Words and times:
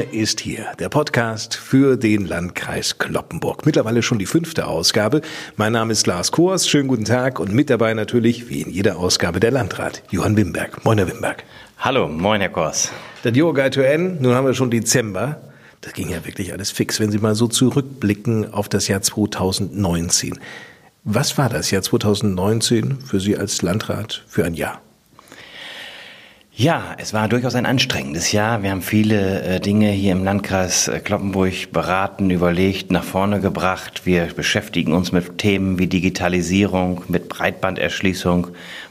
Ist 0.00 0.40
hier, 0.40 0.66
der 0.78 0.88
Podcast 0.88 1.54
für 1.54 1.96
den 1.96 2.24
Landkreis 2.26 2.98
Kloppenburg. 2.98 3.66
Mittlerweile 3.66 4.02
schon 4.02 4.18
die 4.18 4.26
fünfte 4.26 4.66
Ausgabe. 4.66 5.20
Mein 5.56 5.74
Name 5.74 5.92
ist 5.92 6.06
Lars 6.06 6.32
Kors. 6.32 6.66
Schönen 6.66 6.88
guten 6.88 7.04
Tag 7.04 7.38
und 7.38 7.52
mit 7.52 7.68
dabei 7.68 7.92
natürlich, 7.92 8.48
wie 8.48 8.62
in 8.62 8.70
jeder 8.70 8.96
Ausgabe, 8.98 9.40
der 9.40 9.50
Landrat 9.50 10.02
Johann 10.10 10.36
Wimberg. 10.36 10.84
Moin, 10.84 10.96
Herr 10.96 11.06
Wimberg. 11.06 11.44
Hallo, 11.78 12.08
moin, 12.08 12.40
Herr 12.40 12.48
Kors. 12.48 12.90
Der 13.24 13.32
Diogai 13.32 13.68
to 13.68 13.82
N, 13.82 14.16
nun 14.20 14.34
haben 14.34 14.46
wir 14.46 14.54
schon 14.54 14.70
Dezember. 14.70 15.40
Das 15.82 15.92
ging 15.92 16.08
ja 16.08 16.24
wirklich 16.24 16.52
alles 16.52 16.70
fix, 16.70 16.98
wenn 16.98 17.10
Sie 17.10 17.18
mal 17.18 17.34
so 17.34 17.46
zurückblicken 17.46 18.52
auf 18.52 18.68
das 18.68 18.88
Jahr 18.88 19.02
2019. 19.02 20.38
Was 21.04 21.36
war 21.36 21.48
das 21.48 21.70
Jahr 21.70 21.82
2019 21.82 23.00
für 23.00 23.20
Sie 23.20 23.36
als 23.36 23.62
Landrat 23.62 24.24
für 24.26 24.44
ein 24.44 24.54
Jahr? 24.54 24.80
Ja, 26.60 26.94
es 26.98 27.14
war 27.14 27.26
durchaus 27.26 27.54
ein 27.54 27.64
anstrengendes 27.64 28.32
Jahr. 28.32 28.62
Wir 28.62 28.70
haben 28.70 28.82
viele 28.82 29.42
äh, 29.44 29.60
Dinge 29.60 29.88
hier 29.92 30.12
im 30.12 30.24
Landkreis 30.24 30.88
äh, 30.88 31.00
Kloppenburg 31.00 31.72
beraten, 31.72 32.28
überlegt, 32.28 32.92
nach 32.92 33.02
vorne 33.02 33.40
gebracht. 33.40 34.02
Wir 34.04 34.26
beschäftigen 34.26 34.92
uns 34.92 35.10
mit 35.10 35.38
Themen 35.38 35.78
wie 35.78 35.86
Digitalisierung, 35.86 37.02
mit 37.08 37.30
Breitbanderschließung, 37.30 38.48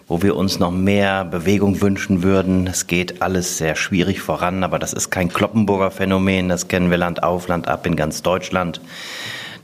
wo 0.07 0.23
wir 0.23 0.35
uns 0.35 0.57
noch 0.57 0.71
mehr 0.71 1.23
Bewegung 1.23 1.79
wünschen 1.79 2.23
würden. 2.23 2.65
Es 2.65 2.87
geht 2.87 3.21
alles 3.21 3.59
sehr 3.59 3.75
schwierig 3.75 4.19
voran, 4.19 4.63
aber 4.63 4.79
das 4.79 4.91
ist 4.93 5.11
kein 5.11 5.29
Kloppenburger 5.29 5.91
Phänomen. 5.91 6.49
Das 6.49 6.69
kennen 6.69 6.89
wir 6.89 6.97
Land 6.97 7.21
auf, 7.21 7.49
Land 7.49 7.67
ab 7.67 7.85
in 7.85 7.95
ganz 7.95 8.23
Deutschland. 8.23 8.81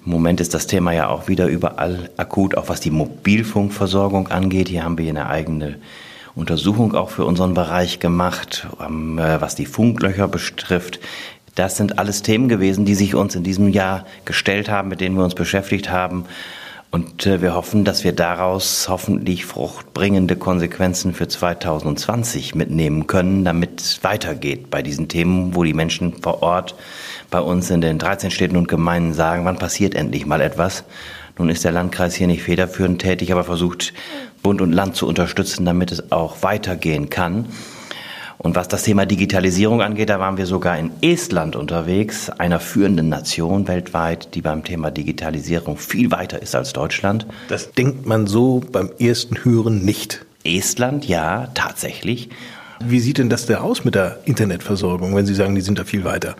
Im 0.05 0.11
Moment 0.11 0.41
ist 0.41 0.53
das 0.53 0.67
Thema 0.67 0.91
ja 0.91 1.07
auch 1.07 1.27
wieder 1.27 1.47
überall 1.47 2.11
akut, 2.17 2.55
auch 2.55 2.69
was 2.69 2.81
die 2.81 2.91
Mobilfunkversorgung 2.91 4.27
angeht. 4.27 4.69
Hier 4.69 4.83
haben 4.83 4.99
wir 4.99 5.09
eine 5.09 5.27
eigene 5.27 5.79
Untersuchung 6.35 6.95
auch 6.95 7.09
für 7.09 7.25
unseren 7.25 7.53
Bereich 7.53 7.99
gemacht, 7.99 8.67
ähm, 8.85 9.17
äh, 9.17 9.39
was 9.41 9.55
die 9.55 9.65
Funklöcher 9.65 10.27
betrifft. 10.27 10.99
Das 11.55 11.77
sind 11.77 11.97
alles 11.97 12.21
Themen 12.21 12.49
gewesen, 12.49 12.83
die 12.83 12.95
sich 12.95 13.15
uns 13.15 13.35
in 13.35 13.43
diesem 13.43 13.69
Jahr 13.69 14.05
gestellt 14.25 14.69
haben, 14.69 14.89
mit 14.89 14.99
denen 14.99 15.15
wir 15.15 15.23
uns 15.23 15.35
beschäftigt 15.35 15.89
haben. 15.89 16.25
Und 16.91 17.25
äh, 17.25 17.41
wir 17.41 17.55
hoffen, 17.55 17.85
dass 17.85 18.03
wir 18.03 18.13
daraus 18.13 18.87
hoffentlich 18.89 19.45
fruchtbringende 19.45 20.35
Konsequenzen 20.35 21.13
für 21.13 21.27
2020 21.27 22.55
mitnehmen 22.55 23.07
können, 23.07 23.45
damit 23.45 23.81
es 23.81 24.03
weitergeht 24.03 24.69
bei 24.69 24.81
diesen 24.81 25.07
Themen, 25.07 25.55
wo 25.55 25.63
die 25.63 25.73
Menschen 25.73 26.21
vor 26.21 26.43
Ort 26.43 26.75
bei 27.31 27.39
uns 27.39 27.69
in 27.69 27.81
den 27.81 27.97
13 27.97 28.31
Städten 28.31 28.57
und 28.57 28.67
Gemeinden 28.67 29.13
sagen, 29.13 29.45
wann 29.45 29.57
passiert 29.57 29.95
endlich 29.95 30.25
mal 30.25 30.41
etwas. 30.41 30.83
Nun 31.37 31.49
ist 31.49 31.65
der 31.65 31.73
Landkreis 31.73 32.15
hier 32.15 32.27
nicht 32.27 32.43
federführend 32.43 33.01
tätig, 33.01 33.31
aber 33.33 33.43
versucht 33.43 33.93
Bund 34.45 34.61
und 34.61 34.73
Land 34.73 34.95
zu 34.95 35.07
unterstützen, 35.07 35.65
damit 35.65 35.91
es 35.91 36.11
auch 36.11 36.43
weitergehen 36.43 37.09
kann. 37.09 37.47
Und 38.37 38.55
was 38.55 38.67
das 38.67 38.83
Thema 38.83 39.07
Digitalisierung 39.07 39.81
angeht, 39.81 40.11
da 40.11 40.19
waren 40.19 40.37
wir 40.37 40.45
sogar 40.45 40.77
in 40.77 40.91
Estland 41.01 41.55
unterwegs, 41.55 42.29
einer 42.29 42.59
führenden 42.59 43.09
Nation 43.09 43.67
weltweit, 43.67 44.35
die 44.35 44.41
beim 44.41 44.63
Thema 44.63 44.91
Digitalisierung 44.91 45.77
viel 45.77 46.11
weiter 46.11 46.39
ist 46.43 46.53
als 46.53 46.73
Deutschland. 46.73 47.25
Das 47.47 47.71
denkt 47.71 48.05
man 48.05 48.27
so 48.27 48.61
beim 48.71 48.91
ersten 48.99 49.43
Hören 49.43 49.83
nicht. 49.83 50.23
Estland, 50.43 51.07
ja, 51.07 51.47
tatsächlich. 51.55 52.29
Wie 52.79 52.99
sieht 52.99 53.17
denn 53.17 53.31
das 53.31 53.47
da 53.47 53.61
aus 53.61 53.83
mit 53.83 53.95
der 53.95 54.19
Internetversorgung, 54.25 55.15
wenn 55.15 55.25
Sie 55.25 55.33
sagen, 55.33 55.55
die 55.55 55.61
sind 55.61 55.79
da 55.79 55.85
viel 55.85 56.03
weiter? 56.03 56.35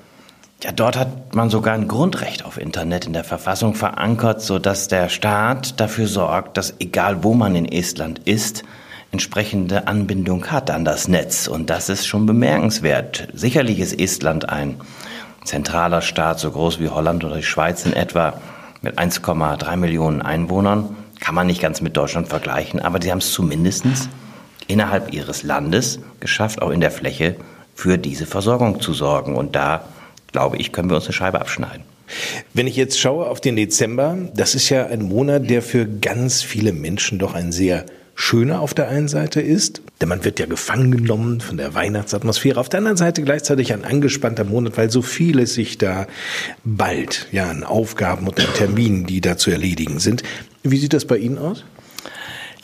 Ja, 0.64 0.72
dort 0.72 0.98
hat 0.98 1.36
man 1.36 1.50
sogar 1.50 1.74
ein 1.74 1.88
Grundrecht 1.88 2.46
auf 2.46 2.58
Internet 2.58 3.06
in 3.06 3.14
der 3.14 3.24
Verfassung 3.24 3.76
verankert, 3.76 4.42
so 4.42 4.58
dass 4.58 4.88
der 4.88 5.10
Staat 5.10 5.80
dafür 5.80 6.08
sorgt, 6.08 6.58
dass 6.58 6.76
egal 6.80 7.24
wo 7.24 7.34
man 7.34 7.56
in 7.56 7.66
Estland 7.66 8.20
ist, 8.26 8.64
entsprechende 9.12 9.88
Anbindung 9.88 10.48
hat 10.48 10.72
an 10.72 10.86
das 10.86 11.08
Netz. 11.08 11.48
Und 11.48 11.70
das 11.70 11.90
ist 11.90 12.08
schon 12.08 12.26
bemerkenswert. 12.26 13.28
Sicherlich 13.34 13.80
ist 13.80 14.00
Estland 14.00 14.50
ein 14.50 14.82
zentraler 15.44 16.02
Staat, 16.02 16.40
so 16.40 16.52
groß 16.52 16.80
wie 16.80 16.90
Holland 16.90 17.24
oder 17.24 17.38
die 17.38 17.44
Schweiz 17.44 17.86
in 17.86 17.94
etwa, 17.94 18.42
mit 18.82 18.98
1,3 18.98 19.78
Millionen 19.78 20.22
Einwohnern. 20.22 20.96
Kann 21.20 21.36
man 21.36 21.48
nicht 21.48 21.62
ganz 21.62 21.82
mit 21.82 21.96
Deutschland 21.96 22.28
vergleichen, 22.28 22.80
aber 22.80 23.02
sie 23.02 23.12
haben 23.12 23.20
es 23.20 23.32
zumindest 23.32 23.86
innerhalb 24.68 25.14
ihres 25.14 25.44
Landes 25.44 26.00
geschafft, 26.20 26.62
auch 26.62 26.72
in 26.72 26.82
der 26.82 26.92
Fläche 26.92 27.36
für 27.74 27.98
diese 27.98 28.26
Versorgung 28.26 28.82
zu 28.82 28.94
sorgen. 28.94 29.36
Und 29.36 29.56
da 29.56 29.82
glaube 30.36 30.58
ich, 30.58 30.74
können 30.74 30.90
wir 30.90 30.98
uns 30.98 31.06
eine 31.06 31.14
Scheibe 31.14 31.40
abschneiden. 31.40 31.84
Wenn 32.54 32.68
ich 32.68 32.76
jetzt 32.76 33.00
schaue 33.00 33.28
auf 33.28 33.40
den 33.40 33.56
Dezember, 33.56 34.18
das 34.36 34.54
ist 34.54 34.70
ja 34.70 34.86
ein 34.86 35.02
Monat, 35.02 35.50
der 35.50 35.62
für 35.62 35.86
ganz 35.88 36.44
viele 36.44 36.74
Menschen 36.74 37.20
doch 37.20 37.34
ein 37.34 37.54
sehr 37.54 37.86
schöner 38.16 38.60
auf 38.60 38.74
der 38.74 38.90
einen 38.90 39.08
Seite 39.08 39.40
ist, 39.40 39.82
denn 40.02 40.10
man 40.10 40.26
wird 40.26 40.38
ja 40.42 40.46
gefangen 40.46 40.92
genommen 40.92 41.40
von 41.40 41.56
der 41.56 41.74
Weihnachtsatmosphäre. 41.74 42.60
Auf 42.60 42.68
der 42.68 42.80
anderen 42.80 42.98
Seite 42.98 43.24
gleichzeitig 43.24 43.72
ein 43.72 43.86
angespannter 43.86 44.44
Monat, 44.44 44.78
weil 44.78 44.92
so 44.92 45.02
vieles 45.02 45.54
sich 45.54 45.78
da 45.78 46.06
bald 46.66 47.28
ja 47.32 47.50
an 47.50 47.64
Aufgaben 47.64 48.28
und 48.28 48.38
an 48.38 48.54
Terminen, 48.58 49.06
die 49.06 49.22
da 49.22 49.38
zu 49.38 49.52
erledigen 49.52 50.00
sind. 50.00 50.22
Wie 50.64 50.78
sieht 50.78 50.92
das 50.92 51.06
bei 51.06 51.18
Ihnen 51.18 51.38
aus? 51.38 51.64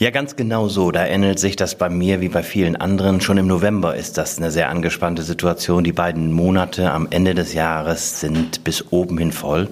Ja, 0.02 0.10
ganz 0.10 0.34
genau 0.34 0.66
so. 0.66 0.90
Da 0.90 1.06
ähnelt 1.06 1.38
sich 1.38 1.54
das 1.54 1.76
bei 1.76 1.88
mir 1.88 2.20
wie 2.20 2.28
bei 2.28 2.42
vielen 2.42 2.74
anderen. 2.74 3.20
Schon 3.20 3.38
im 3.38 3.46
November 3.46 3.94
ist 3.94 4.18
das 4.18 4.36
eine 4.36 4.50
sehr 4.50 4.68
angespannte 4.68 5.22
Situation. 5.22 5.84
Die 5.84 5.92
beiden 5.92 6.32
Monate 6.32 6.90
am 6.90 7.06
Ende 7.08 7.36
des 7.36 7.54
Jahres 7.54 8.18
sind 8.18 8.64
bis 8.64 8.90
oben 8.90 9.16
hin 9.16 9.30
voll. 9.30 9.68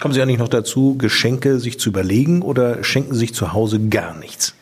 Kommen 0.00 0.12
Sie 0.12 0.20
eigentlich 0.20 0.40
noch 0.40 0.48
dazu, 0.48 0.96
Geschenke 0.98 1.60
sich 1.60 1.78
zu 1.78 1.90
überlegen 1.90 2.42
oder 2.42 2.82
schenken 2.82 3.12
Sie 3.12 3.20
sich 3.20 3.34
zu 3.34 3.52
Hause 3.52 3.78
gar 3.78 4.16
nichts? 4.16 4.56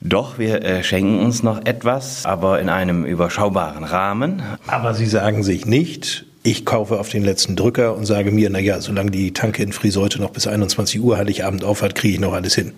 Doch, 0.00 0.38
wir 0.38 0.64
äh, 0.64 0.82
schenken 0.82 1.18
uns 1.18 1.42
noch 1.42 1.66
etwas, 1.66 2.24
aber 2.24 2.58
in 2.58 2.70
einem 2.70 3.04
überschaubaren 3.04 3.84
Rahmen. 3.84 4.42
Aber 4.68 4.94
Sie 4.94 5.04
sagen 5.04 5.42
sich 5.42 5.66
nicht, 5.66 6.24
ich 6.44 6.64
kaufe 6.64 6.98
auf 6.98 7.10
den 7.10 7.24
letzten 7.24 7.56
Drücker 7.56 7.94
und 7.94 8.06
sage 8.06 8.30
mir, 8.30 8.48
na 8.48 8.58
ja, 8.58 8.80
solange 8.80 9.10
die 9.10 9.34
Tanke 9.34 9.62
in 9.62 9.74
Friseute 9.74 10.18
noch 10.18 10.30
bis 10.30 10.46
21 10.46 10.98
Uhr 11.02 11.18
Heiligabend 11.18 11.62
aufhat, 11.62 11.94
kriege 11.94 12.14
ich 12.14 12.20
noch 12.20 12.32
alles 12.32 12.54
hin. 12.54 12.72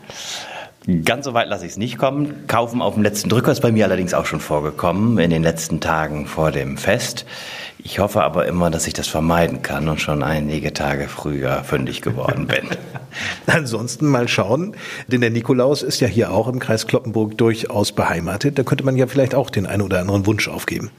Ganz 1.04 1.24
so 1.24 1.32
weit 1.32 1.48
lasse 1.48 1.64
ich 1.64 1.72
es 1.72 1.78
nicht 1.78 1.96
kommen. 1.96 2.46
Kaufen 2.46 2.82
auf 2.82 2.92
dem 2.92 3.02
letzten 3.02 3.30
Drücker 3.30 3.52
ist 3.52 3.62
bei 3.62 3.72
mir 3.72 3.86
allerdings 3.86 4.12
auch 4.12 4.26
schon 4.26 4.40
vorgekommen, 4.40 5.16
in 5.16 5.30
den 5.30 5.42
letzten 5.42 5.80
Tagen 5.80 6.26
vor 6.26 6.50
dem 6.50 6.76
Fest. 6.76 7.24
Ich 7.78 8.00
hoffe 8.00 8.22
aber 8.22 8.46
immer, 8.46 8.70
dass 8.70 8.86
ich 8.86 8.92
das 8.92 9.08
vermeiden 9.08 9.62
kann 9.62 9.88
und 9.88 10.02
schon 10.02 10.22
einige 10.22 10.74
Tage 10.74 11.08
früher 11.08 11.64
fündig 11.64 12.02
geworden 12.02 12.46
bin. 12.46 12.68
Ansonsten 13.46 14.06
mal 14.06 14.28
schauen, 14.28 14.76
denn 15.06 15.22
der 15.22 15.30
Nikolaus 15.30 15.82
ist 15.82 16.00
ja 16.00 16.08
hier 16.08 16.32
auch 16.32 16.48
im 16.48 16.58
Kreis 16.58 16.86
Kloppenburg 16.86 17.38
durchaus 17.38 17.92
beheimatet. 17.92 18.58
Da 18.58 18.62
könnte 18.62 18.84
man 18.84 18.96
ja 18.96 19.06
vielleicht 19.06 19.34
auch 19.34 19.48
den 19.48 19.64
einen 19.64 19.82
oder 19.82 20.00
anderen 20.00 20.26
Wunsch 20.26 20.48
aufgeben. 20.48 20.90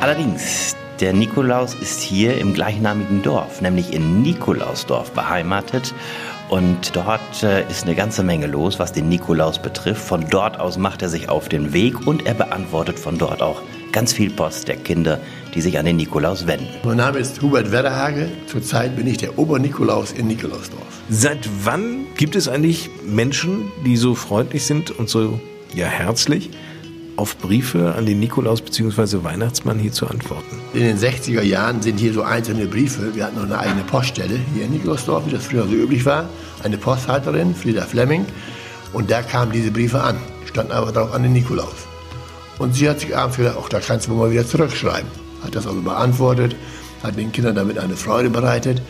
Allerdings, 0.00 0.76
der 1.00 1.12
Nikolaus 1.12 1.74
ist 1.74 2.00
hier 2.00 2.38
im 2.38 2.52
gleichnamigen 2.52 3.22
Dorf, 3.22 3.60
nämlich 3.60 3.92
in 3.92 4.22
Nikolausdorf 4.22 5.12
beheimatet. 5.12 5.94
Und 6.54 6.94
dort 6.94 7.42
äh, 7.42 7.68
ist 7.68 7.82
eine 7.82 7.96
ganze 7.96 8.22
Menge 8.22 8.46
los, 8.46 8.78
was 8.78 8.92
den 8.92 9.08
Nikolaus 9.08 9.60
betrifft. 9.60 10.00
Von 10.00 10.26
dort 10.30 10.60
aus 10.60 10.78
macht 10.78 11.02
er 11.02 11.08
sich 11.08 11.28
auf 11.28 11.48
den 11.48 11.72
Weg 11.72 12.06
und 12.06 12.26
er 12.26 12.34
beantwortet 12.34 12.96
von 12.96 13.18
dort 13.18 13.42
auch 13.42 13.60
ganz 13.90 14.12
viel 14.12 14.30
Post 14.30 14.68
der 14.68 14.76
Kinder, 14.76 15.18
die 15.52 15.60
sich 15.60 15.80
an 15.80 15.84
den 15.84 15.96
Nikolaus 15.96 16.46
wenden. 16.46 16.68
Mein 16.84 16.98
Name 16.98 17.18
ist 17.18 17.42
Hubert 17.42 17.72
Wetterhage. 17.72 18.28
Zurzeit 18.46 18.94
bin 18.94 19.08
ich 19.08 19.16
der 19.16 19.36
Obernikolaus 19.36 20.12
in 20.12 20.28
Nikolausdorf. 20.28 21.02
Seit 21.10 21.48
wann 21.64 22.06
gibt 22.16 22.36
es 22.36 22.46
eigentlich 22.46 22.88
Menschen, 23.04 23.72
die 23.84 23.96
so 23.96 24.14
freundlich 24.14 24.64
sind 24.64 24.92
und 24.92 25.08
so 25.08 25.40
ja, 25.74 25.86
herzlich, 25.86 26.50
auf 27.16 27.38
Briefe 27.38 27.94
an 27.94 28.06
den 28.06 28.20
Nikolaus 28.20 28.60
bzw. 28.60 29.22
Weihnachtsmann 29.22 29.78
hier 29.78 29.92
zu 29.92 30.06
antworten? 30.06 30.56
In 30.72 30.80
den 30.80 30.98
60er 30.98 31.42
Jahren 31.42 31.82
sind 31.82 31.98
hier 31.98 32.12
so 32.12 32.22
einzelne 32.22 32.66
Briefe. 32.66 33.14
Wir 33.14 33.24
hatten 33.24 33.36
noch 33.36 33.44
eine 33.44 33.58
eigene 33.58 33.82
Poststelle 33.84 34.38
hier 34.54 34.64
in 34.64 34.72
Nikolausdorf, 34.72 35.26
wie 35.26 35.30
das 35.30 35.46
früher 35.46 35.64
so 35.64 35.74
üblich 35.74 36.04
war. 36.04 36.28
Eine 36.62 36.78
Posthalterin, 36.78 37.54
Frieda 37.54 37.82
Fleming. 37.82 38.26
Und 38.92 39.10
da 39.10 39.22
kamen 39.22 39.52
diese 39.52 39.70
Briefe 39.70 40.00
an, 40.00 40.16
standen 40.46 40.72
aber 40.72 40.92
drauf 40.92 41.12
an 41.12 41.22
den 41.22 41.32
Nikolaus. 41.32 41.86
Und 42.58 42.74
sie 42.74 42.88
hat 42.88 43.00
sich 43.00 43.16
abends 43.16 43.36
gedacht, 43.36 43.56
ach, 43.60 43.68
da 43.68 43.80
kannst 43.80 44.06
du 44.06 44.12
mal 44.12 44.30
wieder 44.30 44.46
zurückschreiben. 44.46 45.10
Hat 45.42 45.54
das 45.54 45.66
also 45.66 45.82
beantwortet, 45.82 46.54
hat 47.02 47.16
den 47.16 47.32
Kindern 47.32 47.54
damit 47.54 47.78
eine 47.78 47.96
Freude 47.96 48.30
bereitet. 48.30 48.80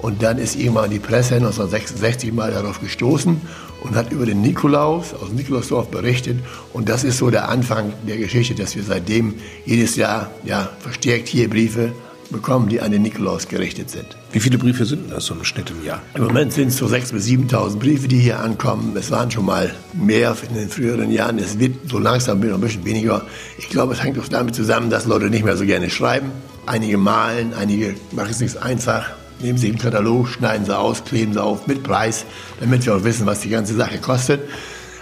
Und 0.00 0.22
dann 0.22 0.38
ist 0.38 0.56
irgendwann 0.56 0.90
die 0.90 0.98
Presse 0.98 1.34
1966 1.34 2.32
mal 2.32 2.50
darauf 2.52 2.80
gestoßen 2.80 3.40
und 3.82 3.94
hat 3.94 4.12
über 4.12 4.26
den 4.26 4.40
Nikolaus 4.40 5.14
aus 5.14 5.30
Nikolausdorf 5.32 5.88
berichtet. 5.88 6.38
Und 6.72 6.88
das 6.88 7.04
ist 7.04 7.18
so 7.18 7.30
der 7.30 7.48
Anfang 7.48 7.92
der 8.06 8.16
Geschichte, 8.16 8.54
dass 8.54 8.76
wir 8.76 8.82
seitdem 8.82 9.34
jedes 9.64 9.96
Jahr 9.96 10.30
ja, 10.44 10.68
verstärkt 10.80 11.28
hier 11.28 11.48
Briefe 11.48 11.92
bekommen, 12.30 12.68
die 12.68 12.80
an 12.80 12.92
den 12.92 13.02
Nikolaus 13.02 13.48
gerichtet 13.48 13.90
sind. 13.90 14.06
Wie 14.32 14.40
viele 14.40 14.58
Briefe 14.58 14.84
sind 14.84 15.10
das 15.10 15.24
so 15.24 15.34
im 15.34 15.44
Schnitt 15.44 15.70
im 15.70 15.84
Jahr? 15.84 16.02
Im 16.14 16.24
Moment 16.24 16.52
sind 16.52 16.68
es 16.68 16.76
so 16.76 16.86
6.000 16.86 17.12
bis 17.12 17.26
7.000 17.26 17.78
Briefe, 17.78 18.08
die 18.08 18.18
hier 18.18 18.40
ankommen. 18.40 18.94
Es 18.96 19.10
waren 19.10 19.30
schon 19.30 19.46
mal 19.46 19.74
mehr 19.94 20.36
in 20.48 20.54
den 20.54 20.68
früheren 20.68 21.10
Jahren. 21.10 21.38
Es 21.38 21.58
wird 21.58 21.88
so 21.88 21.98
langsam 21.98 22.42
ein 22.42 22.60
bisschen 22.60 22.84
weniger. 22.84 23.24
Ich 23.58 23.70
glaube, 23.70 23.94
es 23.94 24.02
hängt 24.02 24.18
auch 24.18 24.28
damit 24.28 24.54
zusammen, 24.54 24.90
dass 24.90 25.06
Leute 25.06 25.30
nicht 25.30 25.44
mehr 25.44 25.56
so 25.56 25.64
gerne 25.64 25.88
schreiben. 25.88 26.30
Einige 26.66 26.98
malen, 26.98 27.54
einige 27.54 27.94
machen 28.12 28.30
es 28.30 28.40
nicht 28.40 28.58
einfach 28.58 29.06
nehmen 29.40 29.58
Sie 29.58 29.68
einen 29.68 29.78
Katalog, 29.78 30.28
schneiden 30.28 30.66
Sie 30.66 30.76
aus, 30.76 31.04
kleben 31.04 31.32
Sie 31.32 31.42
auf 31.42 31.66
mit 31.66 31.82
Preis, 31.82 32.24
damit 32.60 32.84
wir 32.86 32.96
auch 32.96 33.04
wissen, 33.04 33.26
was 33.26 33.40
die 33.40 33.50
ganze 33.50 33.74
Sache 33.74 33.98
kostet. 33.98 34.40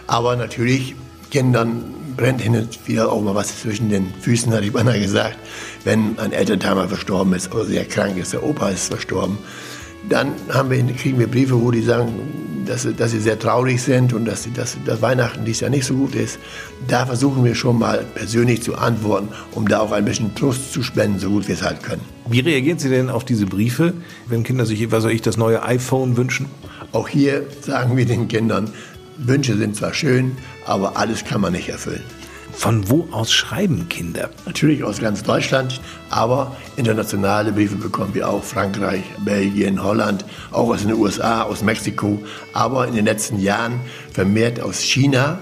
Aber 0.07 0.37
natürlich 0.37 0.95
Kindern 1.31 1.95
brennt 2.17 2.41
hin 2.41 2.57
und 2.57 2.89
wieder 2.89 3.13
auch 3.13 3.21
mal 3.21 3.35
was 3.35 3.61
zwischen 3.61 3.91
den 3.91 4.13
Füßen, 4.21 4.53
hatte 4.53 4.65
ich 4.65 4.73
beinahe 4.73 5.01
gesagt. 5.01 5.39
Wenn 5.85 6.19
ein 6.19 6.33
Elternteil 6.33 6.89
verstorben 6.89 7.35
ist 7.35 7.53
oder 7.53 7.65
sehr 7.65 7.85
krank 7.85 8.17
ist, 8.17 8.33
der 8.33 8.43
Opa 8.43 8.71
ist 8.71 8.89
verstorben, 8.89 9.39
dann 10.09 10.33
haben 10.49 10.71
wir, 10.71 10.83
kriegen 10.95 11.19
wir 11.19 11.27
Briefe, 11.27 11.61
wo 11.61 11.71
die 11.71 11.83
sagen, 11.83 12.13
dass, 12.67 12.87
dass 12.97 13.13
sie 13.13 13.21
sehr 13.21 13.39
traurig 13.39 13.81
sind 13.83 14.13
und 14.13 14.25
dass, 14.25 14.49
dass, 14.53 14.77
dass 14.85 15.03
Weihnachten 15.03 15.45
dies 15.45 15.61
Jahr 15.61 15.71
nicht 15.71 15.85
so 15.85 15.95
gut 15.95 16.15
ist. 16.15 16.39
Da 16.89 17.07
versuchen 17.07 17.45
wir 17.45 17.55
schon 17.55 17.79
mal 17.79 18.05
persönlich 18.15 18.63
zu 18.63 18.77
antworten, 18.77 19.29
um 19.53 19.69
da 19.69 19.81
auch 19.81 19.93
ein 19.93 20.05
bisschen 20.05 20.35
Trost 20.35 20.73
zu 20.73 20.83
spenden, 20.83 21.19
so 21.19 21.31
gut 21.31 21.49
wir 21.49 21.55
es 21.55 21.63
halt 21.63 21.83
können. 21.83 22.03
Wie 22.29 22.41
reagieren 22.41 22.79
Sie 22.79 22.89
denn 22.89 23.09
auf 23.09 23.25
diese 23.25 23.47
Briefe, 23.47 23.95
wenn 24.27 24.43
Kinder 24.43 24.67
sich, 24.67 24.91
was 24.91 25.03
soll 25.03 25.13
ich, 25.13 25.23
das 25.23 25.37
neue 25.37 25.63
iPhone 25.63 26.17
wünschen? 26.17 26.47
Auch 26.93 27.09
hier 27.09 27.45
sagen 27.61 27.97
wir 27.97 28.05
den 28.05 28.29
Kindern, 28.29 28.71
Wünsche 29.19 29.57
sind 29.57 29.77
zwar 29.77 29.95
schön, 29.95 30.37
aber 30.67 30.97
alles 30.97 31.25
kann 31.25 31.41
man 31.41 31.53
nicht 31.53 31.69
erfüllen. 31.69 32.03
Von 32.53 32.89
wo 32.89 33.09
aus 33.13 33.33
schreiben 33.33 33.89
Kinder? 33.89 34.31
Natürlich 34.47 34.83
aus 34.83 35.01
ganz 35.01 35.23
Deutschland, 35.23 35.81
aber 36.11 36.57
internationale 36.77 37.53
Briefe 37.53 37.77
bekommen 37.77 38.15
wir 38.15 38.29
auch. 38.29 38.43
Frankreich, 38.43 39.03
Belgien, 39.25 39.83
Holland, 39.83 40.25
auch 40.53 40.69
aus 40.71 40.83
den 40.83 40.95
USA, 40.95 41.43
aus 41.43 41.63
Mexiko, 41.63 42.23
aber 42.53 42.89
in 42.89 42.95
den 42.95 43.05
letzten 43.05 43.39
Jahren 43.39 43.81
vermehrt 44.13 44.61
aus 44.61 44.81
China 44.81 45.39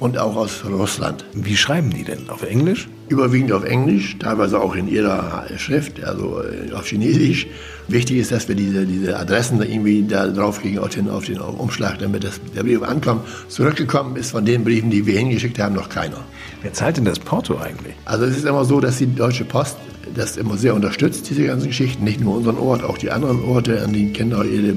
und 0.00 0.18
auch 0.18 0.36
aus 0.36 0.64
Russland. 0.64 1.24
Wie 1.32 1.56
schreiben 1.56 1.90
die 1.90 2.04
denn? 2.04 2.28
Auf 2.28 2.42
Englisch? 2.42 2.88
Überwiegend 3.08 3.52
auf 3.52 3.64
Englisch, 3.64 4.16
teilweise 4.18 4.60
auch 4.60 4.74
in 4.74 4.88
ihrer 4.88 5.44
Schrift, 5.58 6.02
also 6.02 6.42
äh, 6.42 6.72
auf 6.72 6.86
Chinesisch. 6.86 7.46
Wichtig 7.88 8.18
ist, 8.18 8.32
dass 8.32 8.48
wir 8.48 8.56
diese, 8.56 8.84
diese 8.84 9.16
Adressen 9.16 9.62
irgendwie 9.62 10.02
da 10.02 10.26
draufkriegen 10.26 10.80
auf 10.80 10.88
den, 10.88 11.08
auf 11.08 11.24
den 11.24 11.38
Umschlag, 11.38 12.00
damit 12.00 12.24
das, 12.24 12.40
der 12.56 12.64
Brief 12.64 12.82
ankommt. 12.82 13.22
Zurückgekommen 13.48 14.16
ist 14.16 14.32
von 14.32 14.44
den 14.44 14.64
Briefen, 14.64 14.90
die 14.90 15.06
wir 15.06 15.18
hingeschickt 15.18 15.60
haben, 15.60 15.76
noch 15.76 15.88
keiner. 15.88 16.24
Wer 16.62 16.72
zahlt 16.72 16.96
denn 16.96 17.04
das 17.04 17.20
Porto 17.20 17.58
eigentlich? 17.58 17.94
Also 18.04 18.24
es 18.24 18.36
ist 18.38 18.44
immer 18.44 18.64
so, 18.64 18.80
dass 18.80 18.98
die 18.98 19.14
Deutsche 19.14 19.44
Post 19.44 19.76
das 20.14 20.36
immer 20.36 20.56
sehr 20.56 20.74
unterstützt, 20.74 21.28
diese 21.30 21.44
ganzen 21.44 21.68
Geschichten. 21.68 22.02
Nicht 22.02 22.20
nur 22.20 22.36
unseren 22.36 22.58
Ort, 22.58 22.82
auch 22.82 22.98
die 22.98 23.10
anderen 23.12 23.42
Orte, 23.44 23.82
an 23.82 23.92
denen 23.92 24.12
Kinder 24.12 24.44
ihre 24.44 24.74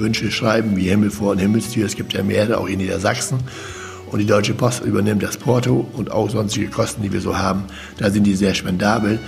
Wünsche 0.00 0.30
schreiben, 0.32 0.76
wie 0.76 0.88
Himmelfort 0.88 1.34
und 1.34 1.38
Himmelstür. 1.38 1.86
Es 1.86 1.94
gibt 1.94 2.14
ja 2.14 2.22
mehrere, 2.24 2.58
auch 2.58 2.66
in 2.66 2.78
Niedersachsen. 2.78 3.38
Und 4.10 4.18
die 4.18 4.26
Deutsche 4.26 4.54
Post 4.54 4.84
übernimmt 4.84 5.22
das 5.22 5.36
Porto 5.36 5.88
und 5.92 6.10
auch 6.10 6.28
sonstige 6.30 6.68
Kosten, 6.68 7.02
die 7.02 7.12
wir 7.12 7.20
so 7.20 7.38
haben. 7.38 7.64
Da 7.98 8.10
sind 8.10 8.24
die 8.24 8.34
sehr 8.34 8.54
spendabel. 8.54 9.20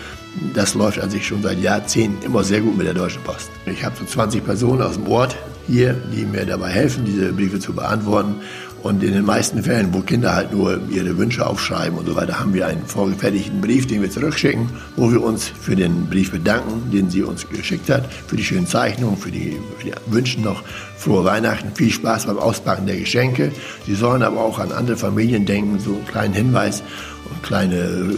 Das 0.55 0.75
läuft 0.75 0.99
an 0.99 1.11
sich 1.11 1.27
schon 1.27 1.43
seit 1.43 1.61
Jahrzehnten 1.61 2.25
immer 2.25 2.43
sehr 2.43 2.61
gut 2.61 2.77
mit 2.77 2.87
der 2.87 2.95
Deutschen 2.95 3.23
Post. 3.23 3.51
Ich 3.67 3.85
habe 3.85 3.95
so 3.97 4.05
20 4.05 4.45
Personen 4.45 4.83
aus 4.83 4.95
dem 4.95 5.07
Ort 5.07 5.37
hier, 5.67 5.95
die 6.13 6.25
mir 6.25 6.45
dabei 6.45 6.71
helfen, 6.71 7.05
diese 7.05 7.33
Briefe 7.33 7.59
zu 7.59 7.73
beantworten. 7.73 8.37
Und 8.83 9.01
in 9.05 9.13
den 9.13 9.25
meisten 9.25 9.63
Fällen, 9.63 9.95
wo 9.95 10.01
Kinder 10.01 10.35
halt 10.35 10.53
nur 10.53 10.81
ihre 10.91 11.17
Wünsche 11.17 11.47
aufschreiben 11.47 11.97
und 11.97 12.07
so 12.07 12.17
weiter, 12.17 12.41
haben 12.41 12.53
wir 12.53 12.67
einen 12.67 12.85
vorgefertigten 12.85 13.61
Brief, 13.61 13.87
den 13.87 14.03
wir 14.03 14.11
zurückschicken, 14.11 14.69
wo 14.97 15.13
wir 15.13 15.23
uns 15.23 15.47
für 15.47 15.77
den 15.77 16.07
Brief 16.07 16.33
bedanken, 16.33 16.91
den 16.91 17.09
sie 17.09 17.23
uns 17.23 17.49
geschickt 17.49 17.89
hat, 17.89 18.13
für 18.13 18.37
die 18.37 18.43
schönen 18.43 18.67
Zeichnungen, 18.67 19.17
für 19.17 19.31
die, 19.31 19.57
für 19.79 19.85
die 19.85 19.93
Wünsche 20.07 20.41
noch 20.41 20.65
frohe 20.97 21.25
Weihnachten, 21.25 21.71
viel 21.75 21.93
Spaß 21.93 22.27
beim 22.27 22.39
Auspacken 22.39 22.87
der 22.87 22.97
Geschenke. 22.97 23.53
Sie 23.87 23.95
sollen 23.95 24.25
aber 24.25 24.41
auch 24.41 24.59
an 24.59 24.73
andere 24.73 24.97
Familien 24.97 25.47
denken, 25.47 25.79
so 25.79 25.95
einen 25.95 26.07
kleinen 26.07 26.35
Hinweis 26.35 26.83
und 27.31 27.41
kleine 27.45 28.17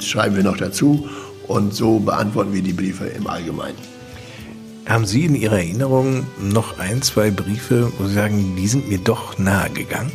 schreiben 0.00 0.36
wir 0.36 0.44
noch 0.44 0.58
dazu. 0.58 1.08
Und 1.46 1.74
so 1.74 2.00
beantworten 2.00 2.52
wir 2.52 2.62
die 2.62 2.72
Briefe 2.72 3.06
im 3.06 3.26
Allgemeinen. 3.28 3.95
Haben 4.86 5.04
Sie 5.04 5.24
in 5.24 5.34
Ihrer 5.34 5.58
Erinnerung 5.58 6.28
noch 6.40 6.78
ein, 6.78 7.02
zwei 7.02 7.32
Briefe, 7.32 7.90
wo 7.98 8.06
Sie 8.06 8.14
sagen, 8.14 8.54
die 8.56 8.68
sind 8.68 8.88
mir 8.88 8.98
doch 8.98 9.36
nahe 9.36 9.68
gegangen? 9.70 10.12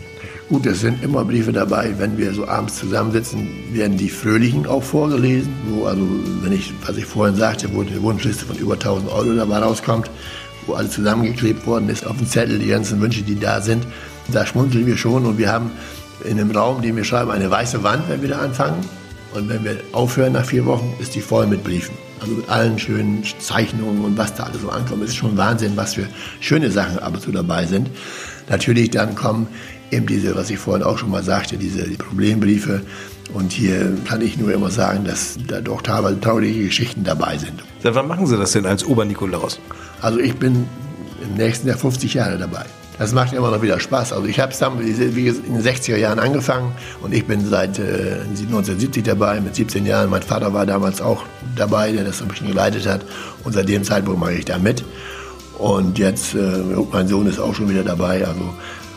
Gut, 0.48 0.66
es 0.66 0.80
sind 0.80 1.04
immer 1.04 1.26
Briefe 1.26 1.52
dabei. 1.52 1.94
Wenn 1.98 2.18
wir 2.18 2.34
so 2.34 2.48
abends 2.48 2.78
zusammensitzen, 2.78 3.50
werden 3.74 3.98
die 3.98 4.08
Fröhlichen 4.08 4.66
auch 4.66 4.82
vorgelesen. 4.82 5.52
Wo 5.68 5.88
also, 5.88 6.02
wenn 6.42 6.54
ich, 6.54 6.74
was 6.88 6.96
ich 6.96 7.06
vorhin 7.06 7.36
sagte, 7.36 7.68
wo 7.74 7.82
eine 7.82 8.02
Wunschliste 8.02 8.46
von 8.46 8.56
über 8.56 8.76
1000 8.76 9.12
Euro 9.12 9.34
dabei 9.34 9.58
rauskommt, 9.58 10.10
wo 10.66 10.74
alles 10.74 10.92
zusammengeklebt 10.92 11.68
worden 11.68 11.90
ist 11.90 12.08
auf 12.08 12.16
dem 12.16 12.28
Zettel, 12.28 12.58
die 12.58 12.68
ganzen 12.68 13.02
Wünsche, 13.02 13.24
die 13.24 13.38
da 13.38 13.60
sind. 13.60 13.86
Da 14.30 14.46
schmunzeln 14.46 14.86
wir 14.86 14.96
schon 14.96 15.26
und 15.26 15.38
wir 15.38 15.52
haben 15.52 15.72
in 16.24 16.38
dem 16.38 16.52
Raum, 16.52 16.82
den 16.82 16.96
wir 16.96 17.04
schreiben, 17.04 17.32
eine 17.32 17.52
weiße 17.52 17.84
Wand, 17.84 18.08
wenn 18.08 18.22
wir 18.22 18.30
da 18.30 18.40
anfangen. 18.40 18.86
Und 19.34 19.50
wenn 19.50 19.66
wir 19.66 19.78
aufhören 19.92 20.32
nach 20.32 20.46
vier 20.46 20.66
Wochen, 20.66 20.94
ist 21.00 21.14
die 21.14 21.22
voll 21.22 21.46
mit 21.48 21.62
Briefen. 21.62 22.11
Also 22.22 22.36
mit 22.36 22.50
allen 22.50 22.78
schönen 22.78 23.24
Zeichnungen 23.40 24.06
und 24.06 24.18
was 24.18 24.36
da 24.36 24.44
alles 24.44 24.62
so 24.62 24.70
ankommt. 24.70 25.04
Es 25.04 25.10
ist 25.10 25.16
schon 25.16 25.38
Wahnsinn, 25.38 25.76
was 25.76 25.96
für 25.96 26.08
schöne 26.40 26.70
Sachen 26.70 27.00
ab 27.00 27.16
und 27.16 27.22
zu 27.22 27.32
dabei 27.32 27.66
sind. 27.66 27.90
Natürlich 28.48 28.92
dann 28.92 29.16
kommen 29.16 29.48
eben 29.90 30.06
diese, 30.06 30.36
was 30.36 30.52
ich 30.52 30.60
vorhin 30.60 30.84
auch 30.84 31.00
schon 31.00 31.10
mal 31.10 31.24
sagte, 31.24 31.58
diese 31.58 31.84
Problembriefe. 31.98 32.82
Und 33.34 33.52
hier 33.52 33.98
kann 34.06 34.22
ich 34.22 34.38
nur 34.38 34.54
immer 34.54 34.70
sagen, 34.70 35.04
dass 35.04 35.38
da 35.48 35.62
doch 35.62 35.82
teilweise 35.82 36.20
traurige 36.20 36.66
Geschichten 36.66 37.04
dabei 37.04 37.38
sind. 37.38 37.64
Seit 37.82 37.96
wann 37.96 38.08
machen 38.08 38.28
Sie 38.28 38.38
das 38.38 38.52
denn 38.52 38.68
als 38.68 38.86
Obernikolaus? 38.86 39.60
Also 40.02 40.20
ich 40.20 40.36
bin 40.36 40.68
im 41.24 41.34
nächsten 41.36 41.68
Jahr 41.68 41.78
50 41.78 42.14
Jahre 42.14 42.38
dabei. 42.38 42.66
Das 43.02 43.14
macht 43.14 43.34
immer 43.34 43.50
noch 43.50 43.64
wieder 43.64 43.80
Spaß. 43.80 44.14
Also 44.14 44.28
ich 44.28 44.40
habe 44.40 44.52
es 44.52 44.60
dann 44.60 44.80
in 44.80 44.96
den 44.96 45.64
60er 45.64 45.98
Jahren 45.98 46.20
angefangen 46.20 46.72
und 47.02 47.16
ich 47.16 47.26
bin 47.26 47.44
seit 47.50 47.80
äh, 47.80 48.22
1970 48.30 49.04
dabei, 49.04 49.42
mit 49.42 49.56
17 49.56 49.88
Jahren. 49.88 50.12
Mein 50.12 50.22
Vater 50.22 50.54
war 50.54 50.68
damals 50.68 51.02
auch 51.02 51.24
dabei, 51.56 51.92
der 51.92 52.04
das 52.04 52.22
ein 52.22 52.28
bisschen 52.28 52.50
geleitet 52.50 52.86
hat. 52.86 53.02
Und 53.44 53.54
seit 53.54 53.68
dem 53.68 53.84
Zeitpunkt 53.84 54.20
mache 54.20 54.34
ich 54.34 54.46
da 54.46 54.60
mit. 54.60 54.84
Und 55.58 55.98
jetzt, 55.98 56.36
äh, 56.36 56.62
mein 56.92 57.08
Sohn 57.08 57.26
ist 57.26 57.40
auch 57.40 57.56
schon 57.56 57.70
wieder 57.70 57.84
dabei. 57.84 58.24
Also 58.24 58.54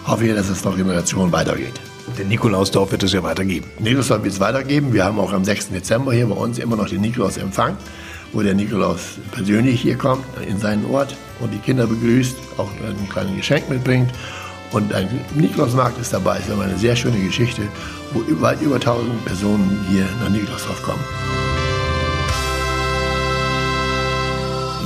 hoffe 0.07 0.27
ich, 0.27 0.35
dass 0.35 0.51
es 0.51 0.63
noch 0.65 0.77
Generationen 0.77 1.33
weitergeht. 1.33 1.81
Den 2.19 2.29
Nikolausdorf 2.29 2.93
wird 2.93 3.05
es 3.05 3.15
ja 3.15 3.23
weitergeben. 3.23 3.71
Nikolausdorf 3.79 4.23
wird 4.23 4.35
es 4.35 4.41
weitergeben. 4.41 4.93
Wir 4.93 5.07
haben 5.07 5.19
auch 5.19 5.33
am 5.33 5.47
6. 5.47 5.71
Dezember 5.71 6.13
hier 6.13 6.27
bei 6.27 6.37
uns 6.37 6.59
immer 6.59 6.77
noch 6.77 6.91
den 6.91 7.01
Nikolausempfang 7.01 7.79
wo 8.35 8.43
der 8.43 8.55
Nikolaus 8.55 9.19
persönlich 9.31 9.81
hier 9.81 9.97
kommt, 9.97 10.25
in 10.47 10.59
seinen 10.59 10.85
Ort 10.87 11.17
und 11.41 11.53
die 11.55 11.59
Kinder 11.59 11.87
begrüßt, 11.87 12.37
auch 12.59 12.71
ein 12.87 13.09
kleines 13.09 13.37
Geschenk 13.37 13.71
mitbringt. 13.71 14.11
Und 14.73 14.93
ein 14.93 15.09
Nikolausmarkt 15.37 16.01
ist 16.01 16.13
dabei. 16.13 16.39
Es 16.39 16.49
ist 16.49 16.59
eine 16.59 16.77
sehr 16.77 16.97
schöne 16.97 17.19
Geschichte, 17.21 17.63
wo 18.13 18.23
weit 18.43 18.61
über 18.61 18.75
1000 18.75 19.25
Personen 19.25 19.87
hier 19.89 20.05
nach 20.21 20.29
Nikolausdorf 20.31 20.83
kommen. 20.83 21.05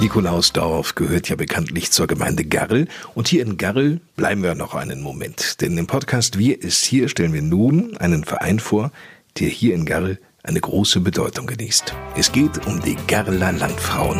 Nikolausdorf 0.00 0.94
gehört 0.94 1.28
ja 1.28 1.36
bekanntlich 1.36 1.90
zur 1.90 2.06
Gemeinde 2.06 2.44
Garrel. 2.44 2.86
Und 3.14 3.28
hier 3.28 3.42
in 3.42 3.56
Garrel 3.56 4.00
bleiben 4.14 4.42
wir 4.42 4.54
noch 4.54 4.74
einen 4.74 5.00
Moment. 5.00 5.60
Denn 5.62 5.76
im 5.76 5.86
Podcast 5.86 6.38
Wir 6.38 6.62
ist 6.62 6.84
hier 6.84 7.08
stellen 7.08 7.32
wir 7.32 7.42
nun 7.42 7.96
einen 7.96 8.24
Verein 8.24 8.60
vor, 8.60 8.92
der 9.40 9.48
hier 9.48 9.74
in 9.74 9.86
Garrel 9.86 10.20
eine 10.48 10.60
große 10.60 11.00
Bedeutung 11.00 11.46
genießt. 11.46 11.94
Es 12.16 12.32
geht 12.32 12.66
um 12.66 12.80
die 12.80 12.96
Gerler 13.06 13.52
Landfrauen. 13.52 14.18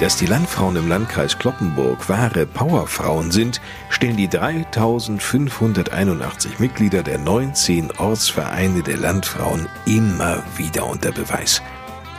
Dass 0.00 0.16
die 0.16 0.26
Landfrauen 0.26 0.76
im 0.76 0.88
Landkreis 0.88 1.38
Kloppenburg 1.38 2.08
wahre 2.08 2.46
Powerfrauen 2.46 3.32
sind, 3.32 3.60
stellen 3.90 4.16
die 4.16 4.28
3581 4.28 6.60
Mitglieder 6.60 7.02
der 7.02 7.18
19 7.18 7.90
Ortsvereine 7.98 8.84
der 8.84 8.96
Landfrauen 8.96 9.68
immer 9.86 10.44
wieder 10.56 10.86
unter 10.86 11.10
Beweis. 11.10 11.60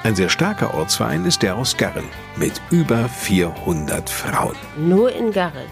Ein 0.03 0.13
sehr 0.13 0.27
starker 0.27 0.73
Ortsverein 0.73 1.23
ist 1.23 1.41
der 1.41 1.55
aus 1.55 1.77
Garren 1.77 2.03
mit 2.35 2.61
über 2.69 3.07
400 3.07 4.09
Frauen. 4.09 4.57
Nur 4.77 5.15
in 5.15 5.31
Garren. 5.31 5.67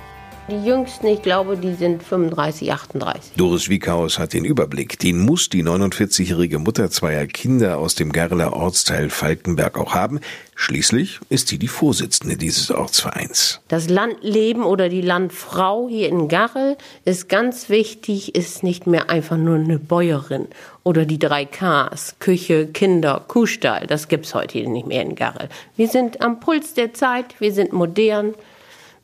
Die 0.49 0.63
Jüngsten, 0.63 1.07
ich 1.07 1.21
glaube, 1.21 1.57
die 1.57 1.73
sind 1.73 2.01
35, 2.01 2.71
38. 2.71 3.33
Doris 3.35 3.67
Wiekhaus 3.67 4.17
hat 4.17 4.31
den 4.31 4.45
Überblick. 4.45 4.97
Den 4.97 5.19
muss 5.19 5.49
die 5.49 5.61
49-jährige 5.61 6.57
Mutter 6.57 6.89
zweier 6.89 7.25
Kinder 7.25 7.79
aus 7.79 7.95
dem 7.95 8.13
Garler 8.13 8.53
Ortsteil 8.53 9.09
Falkenberg 9.09 9.77
auch 9.77 9.93
haben. 9.93 10.21
Schließlich 10.55 11.19
ist 11.27 11.49
sie 11.49 11.59
die 11.59 11.67
Vorsitzende 11.67 12.37
dieses 12.37 12.71
Ortsvereins. 12.71 13.59
Das 13.67 13.89
Landleben 13.89 14.63
oder 14.63 14.87
die 14.87 15.01
Landfrau 15.01 15.89
hier 15.89 16.07
in 16.07 16.29
Garrel 16.29 16.77
ist 17.03 17.27
ganz 17.27 17.67
wichtig, 17.67 18.33
ist 18.33 18.63
nicht 18.63 18.87
mehr 18.87 19.09
einfach 19.09 19.35
nur 19.35 19.55
eine 19.55 19.79
Bäuerin 19.79 20.47
oder 20.83 21.05
die 21.05 21.19
drei 21.19 21.43
Ks, 21.43 22.15
Küche, 22.19 22.67
Kinder, 22.67 23.21
Kuhstall. 23.27 23.85
Das 23.85 24.07
gibt's 24.07 24.33
heute 24.33 24.59
nicht 24.59 24.87
mehr 24.87 25.01
in 25.01 25.15
Garrel. 25.15 25.49
Wir 25.75 25.89
sind 25.89 26.21
am 26.21 26.39
Puls 26.39 26.73
der 26.73 26.93
Zeit, 26.93 27.35
wir 27.39 27.51
sind 27.51 27.73
modern. 27.73 28.33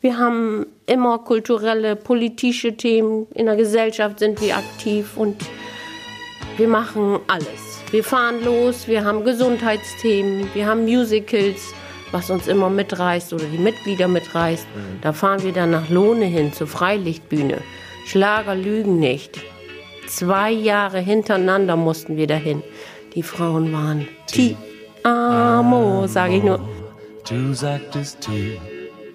Wir 0.04 0.18
haben 0.18 0.66
immer 0.86 1.20
kulturelle, 1.20 1.96
politische 1.96 2.76
Themen. 2.76 3.26
In 3.34 3.46
der 3.46 3.56
Gesellschaft 3.56 4.20
sind 4.20 4.42
wir 4.42 4.58
aktiv 4.58 5.16
und 5.16 5.38
wir 6.58 6.68
machen 6.68 7.20
alles. 7.28 7.82
Wir 7.90 8.04
fahren 8.04 8.44
los, 8.44 8.88
wir 8.90 9.06
haben 9.06 9.24
Gesundheitsthemen, 9.24 10.50
wir 10.54 10.68
haben 10.68 10.84
Musicals 10.84 11.74
was 12.14 12.30
uns 12.30 12.48
immer 12.48 12.70
mitreißt 12.70 13.34
oder 13.34 13.46
die 13.46 13.58
Mitglieder 13.58 14.08
mitreißt. 14.08 14.68
Mhm. 14.68 15.02
Da 15.02 15.14
fahren 15.14 15.42
wir 15.44 15.52
dann 15.52 15.72
nach 15.72 15.90
Lohne 15.90 16.26
hin 16.26 16.54
zur 16.54 16.68
Freilichtbühne. 16.68 17.58
Schlager 18.06 18.56
lügen 18.56 19.00
nicht. 19.00 19.42
Zwei 20.08 20.52
Jahre 20.52 21.00
hintereinander 21.00 21.76
mussten 21.76 22.16
wir 22.16 22.28
dahin. 22.28 22.62
Die 23.16 23.24
Frauen 23.24 23.74
waren 23.74 24.08
Ti 24.28 24.56
Amo, 25.04 26.06
sage 26.08 26.36
ich 26.36 26.44
nur. 26.44 26.60
Du 27.28 27.54
sagtest 27.54 28.22
Ti 28.22 28.60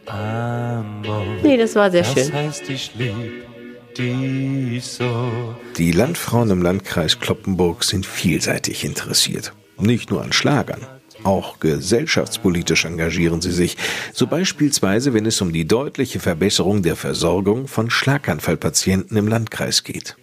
Amo. 0.09 1.25
Nee, 1.43 1.57
das 1.57 1.75
war 1.75 1.91
sehr 1.91 2.05
schön. 2.05 2.27
Das 2.27 2.33
heißt, 2.33 2.71
ich 2.71 2.95
lieb 2.95 3.49
die 5.77 5.93
Landfrauen 5.93 6.51
im 6.51 6.63
Landkreis 6.63 7.19
Kloppenburg 7.19 7.83
sind 7.83 8.07
vielseitig 8.07 8.85
interessiert. 8.85 9.53
Nicht 9.77 10.11
nur 10.11 10.23
an 10.23 10.33
Schlagern. 10.33 10.87
Auch 11.25 11.59
gesellschaftspolitisch 11.59 12.85
engagieren 12.85 13.41
sie 13.41 13.51
sich, 13.51 13.77
so 14.13 14.29
beispielsweise 14.29 15.15
wenn 15.15 15.27
es 15.27 15.41
um 15.41 15.53
die 15.53 15.67
deutliche 15.67 16.21
Verbesserung 16.21 16.83
der 16.83 16.95
Versorgung 16.95 17.67
von 17.67 17.91
Schlaganfallpatienten 17.91 19.17
im 19.17 19.27
Landkreis 19.27 19.83
geht. 19.83 20.17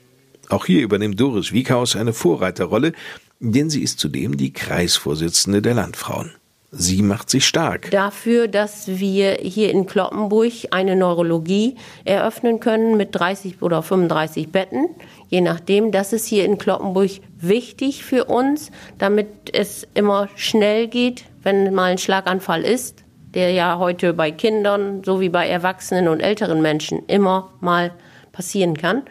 Auch 0.48 0.66
hier 0.66 0.82
übernimmt 0.82 1.20
Doris 1.20 1.52
Wiekhaus 1.52 1.98
eine 1.98 2.14
Vorreiterrolle, 2.14 2.94
denn 3.42 3.70
sie 3.70 3.82
ist 3.82 4.00
zudem 4.00 4.38
die 4.38 4.54
Kreisvorsitzende 4.54 5.62
der 5.62 5.74
Landfrauen. 5.74 6.32
Sie 6.78 7.02
macht 7.02 7.30
sich 7.30 7.46
stark. 7.46 7.90
Dafür, 7.92 8.50
dass 8.50 8.88
wir 8.88 9.36
hier 9.36 9.72
in 9.72 9.86
Kloppenburg 9.86 10.52
eine 10.72 10.98
Neurologie 10.98 11.76
eröffnen 12.04 12.60
können 12.60 12.98
mit 12.98 13.16
30 13.16 13.62
oder 13.62 13.82
35 13.82 14.52
Betten, 14.52 14.90
je 15.30 15.40
nachdem. 15.40 15.94
Das 15.94 16.12
ist 16.12 16.26
hier 16.26 16.44
in 16.44 16.58
Kloppenburg 16.58 17.12
wichtig 17.40 18.04
für 18.04 18.26
uns, 18.26 18.72
damit 18.98 19.28
es 19.54 19.88
immer 19.94 20.28
schnell 20.36 20.88
geht, 20.88 21.24
wenn 21.44 21.74
mal 21.74 21.92
ein 21.92 21.98
Schlaganfall 21.98 22.64
ist, 22.64 23.06
der 23.34 23.52
ja 23.52 23.80
heute 23.80 24.14
bei 24.14 24.32
Kindern 24.32 25.02
sowie 25.04 25.30
bei 25.30 25.48
Erwachsenen 25.48 26.10
und 26.10 26.20
älteren 26.20 26.62
Menschen 26.62 27.06
immer 27.08 27.54
mal 27.62 27.94
passieren 28.34 28.76
kann. 28.76 29.04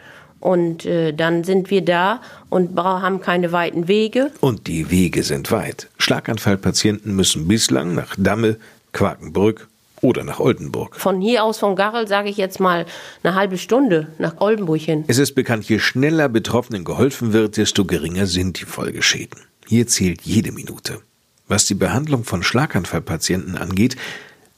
Und 0.45 0.85
äh, 0.85 1.11
dann 1.11 1.43
sind 1.43 1.71
wir 1.71 1.83
da 1.83 2.21
und 2.49 2.77
haben 2.77 3.19
keine 3.19 3.51
weiten 3.51 3.87
Wege. 3.87 4.29
Und 4.41 4.67
die 4.67 4.91
Wege 4.91 5.23
sind 5.23 5.51
weit. 5.51 5.89
Schlaganfallpatienten 5.97 7.15
müssen 7.15 7.47
bislang 7.47 7.95
nach 7.95 8.15
Damme, 8.15 8.57
Quakenbrück 8.93 9.67
oder 10.01 10.23
nach 10.23 10.39
Oldenburg. 10.39 10.97
Von 10.97 11.19
hier 11.19 11.43
aus 11.43 11.57
von 11.57 11.75
Garrel 11.75 12.07
sage 12.07 12.29
ich 12.29 12.37
jetzt 12.37 12.59
mal 12.59 12.85
eine 13.23 13.33
halbe 13.33 13.57
Stunde 13.57 14.09
nach 14.19 14.39
Oldenburg 14.39 14.81
hin. 14.81 15.03
Es 15.07 15.17
ist 15.17 15.33
bekannt, 15.33 15.67
je 15.67 15.79
schneller 15.79 16.29
Betroffenen 16.29 16.83
geholfen 16.83 17.33
wird, 17.33 17.57
desto 17.57 17.83
geringer 17.83 18.27
sind 18.27 18.61
die 18.61 18.65
Folgeschäden. 18.65 19.39
Hier 19.65 19.87
zählt 19.87 20.21
jede 20.21 20.51
Minute. 20.51 20.99
Was 21.47 21.65
die 21.65 21.73
Behandlung 21.73 22.23
von 22.23 22.43
Schlaganfallpatienten 22.43 23.57
angeht, 23.57 23.95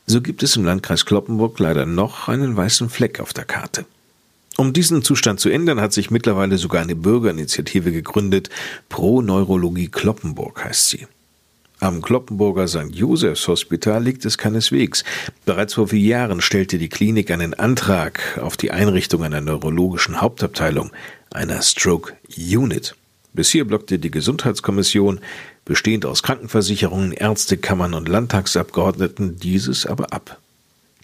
so 0.06 0.20
gibt 0.20 0.44
es 0.44 0.58
im 0.58 0.66
Landkreis 0.66 1.06
Kloppenburg 1.06 1.58
leider 1.60 1.86
noch 1.86 2.28
einen 2.28 2.58
weißen 2.58 2.90
Fleck 2.90 3.22
auf 3.22 3.32
der 3.32 3.46
Karte. 3.46 3.86
Um 4.58 4.74
diesen 4.74 5.04
Zustand 5.04 5.40
zu 5.40 5.50
ändern, 5.50 5.80
hat 5.80 5.94
sich 5.94 6.10
mittlerweile 6.10 6.58
sogar 6.58 6.82
eine 6.82 6.96
Bürgerinitiative 6.96 7.92
gegründet. 7.92 8.50
Pro 8.90 9.22
Neurologie 9.22 9.88
Kloppenburg 9.88 10.66
heißt 10.66 10.90
sie. 10.90 11.06
Am 11.80 12.02
Kloppenburger 12.02 12.68
St. 12.68 12.90
Josephs 12.92 13.48
Hospital 13.48 14.04
liegt 14.04 14.26
es 14.26 14.40
keineswegs. 14.40 15.04
Bereits 15.46 15.76
vor 15.76 15.90
vier 15.90 16.00
Jahren 16.00 16.42
stellte 16.42 16.80
die 16.80 16.90
Klinik 16.90 17.30
einen 17.30 17.54
Antrag 17.54 18.40
auf 18.42 18.58
die 18.58 18.72
Einrichtung 18.72 19.24
einer 19.24 19.42
neurologischen 19.42 20.20
Hauptabteilung, 20.20 20.90
einer 21.30 21.62
Stroke 21.62 22.14
Unit. 22.36 22.96
Bisher 23.34 23.64
blockte 23.64 24.00
die 24.00 24.10
Gesundheitskommission, 24.10 25.20
bestehend 25.66 26.04
aus 26.04 26.24
Krankenversicherungen, 26.24 27.12
Ärztekammern 27.12 27.94
und 27.94 28.10
Landtagsabgeordneten, 28.10 29.38
dieses 29.38 29.86
aber 29.86 30.14
ab. 30.14 30.40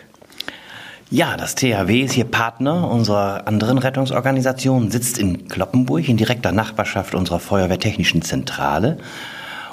Ja, 1.11 1.37
das 1.37 1.55
THW 1.55 2.01
ist 2.01 2.13
hier 2.13 2.25
Partner 2.25 2.89
unserer 2.89 3.47
anderen 3.47 3.77
Rettungsorganisation, 3.77 4.89
sitzt 4.89 5.17
in 5.17 5.47
Kloppenburg 5.47 6.09
in 6.09 6.17
direkter 6.17 6.51
Nachbarschaft 6.51 7.13
unserer 7.13 7.39
Feuerwehrtechnischen 7.39 8.23
Zentrale. 8.23 8.97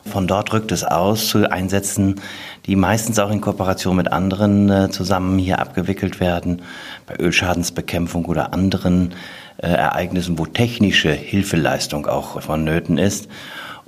Von 0.05 0.27
dort 0.27 0.53
rückt 0.53 0.73
es 0.73 0.85
aus 0.85 1.29
zu 1.29 1.51
Einsätzen, 1.51 2.21
die 2.67 2.77
meistens 2.77 3.19
auch 3.19 3.31
in 3.31 3.41
Kooperation 3.41 3.97
mit 3.97 4.13
anderen 4.13 4.71
äh, 4.71 4.91
zusammen 4.91 5.39
hier 5.39 5.59
abgewickelt 5.59 6.21
werden, 6.21 6.63
bei 7.07 7.17
Ölschadensbekämpfung 7.17 8.27
oder 8.27 8.53
anderen 8.53 9.15
äh, 9.59 9.69
Ereignissen, 9.69 10.39
wo 10.39 10.47
technische 10.47 11.11
Hilfeleistung 11.11 12.07
auch 12.07 12.41
vonnöten 12.41 12.99
ist. 12.99 13.29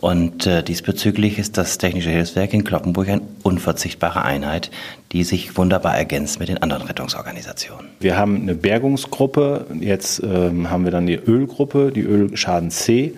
Und 0.01 0.47
äh, 0.47 0.63
diesbezüglich 0.63 1.39
ist 1.39 1.59
das 1.59 1.77
Technische 1.77 2.09
Hilfswerk 2.09 2.55
in 2.55 2.65
Kloppenburg 2.65 3.07
eine 3.11 3.21
unverzichtbare 3.43 4.25
Einheit, 4.25 4.71
die 5.13 5.25
sich 5.25 5.59
wunderbar 5.59 5.95
ergänzt 5.95 6.41
mit 6.41 6.49
den 6.49 6.57
anderen 6.57 6.85
Rettungsorganisationen. 6.85 7.87
Wir 8.01 8.17
haben 8.17 8.37
eine 8.37 8.55
Bergungsgruppe, 8.55 9.67
jetzt 9.79 10.23
ähm, 10.23 10.71
haben 10.71 10.85
wir 10.85 10.91
dann 10.91 11.07
die 11.07 11.17
Ölgruppe, 11.17 11.93
die 11.93 12.01
Ölschaden 12.01 12.71
C. 12.71 13.13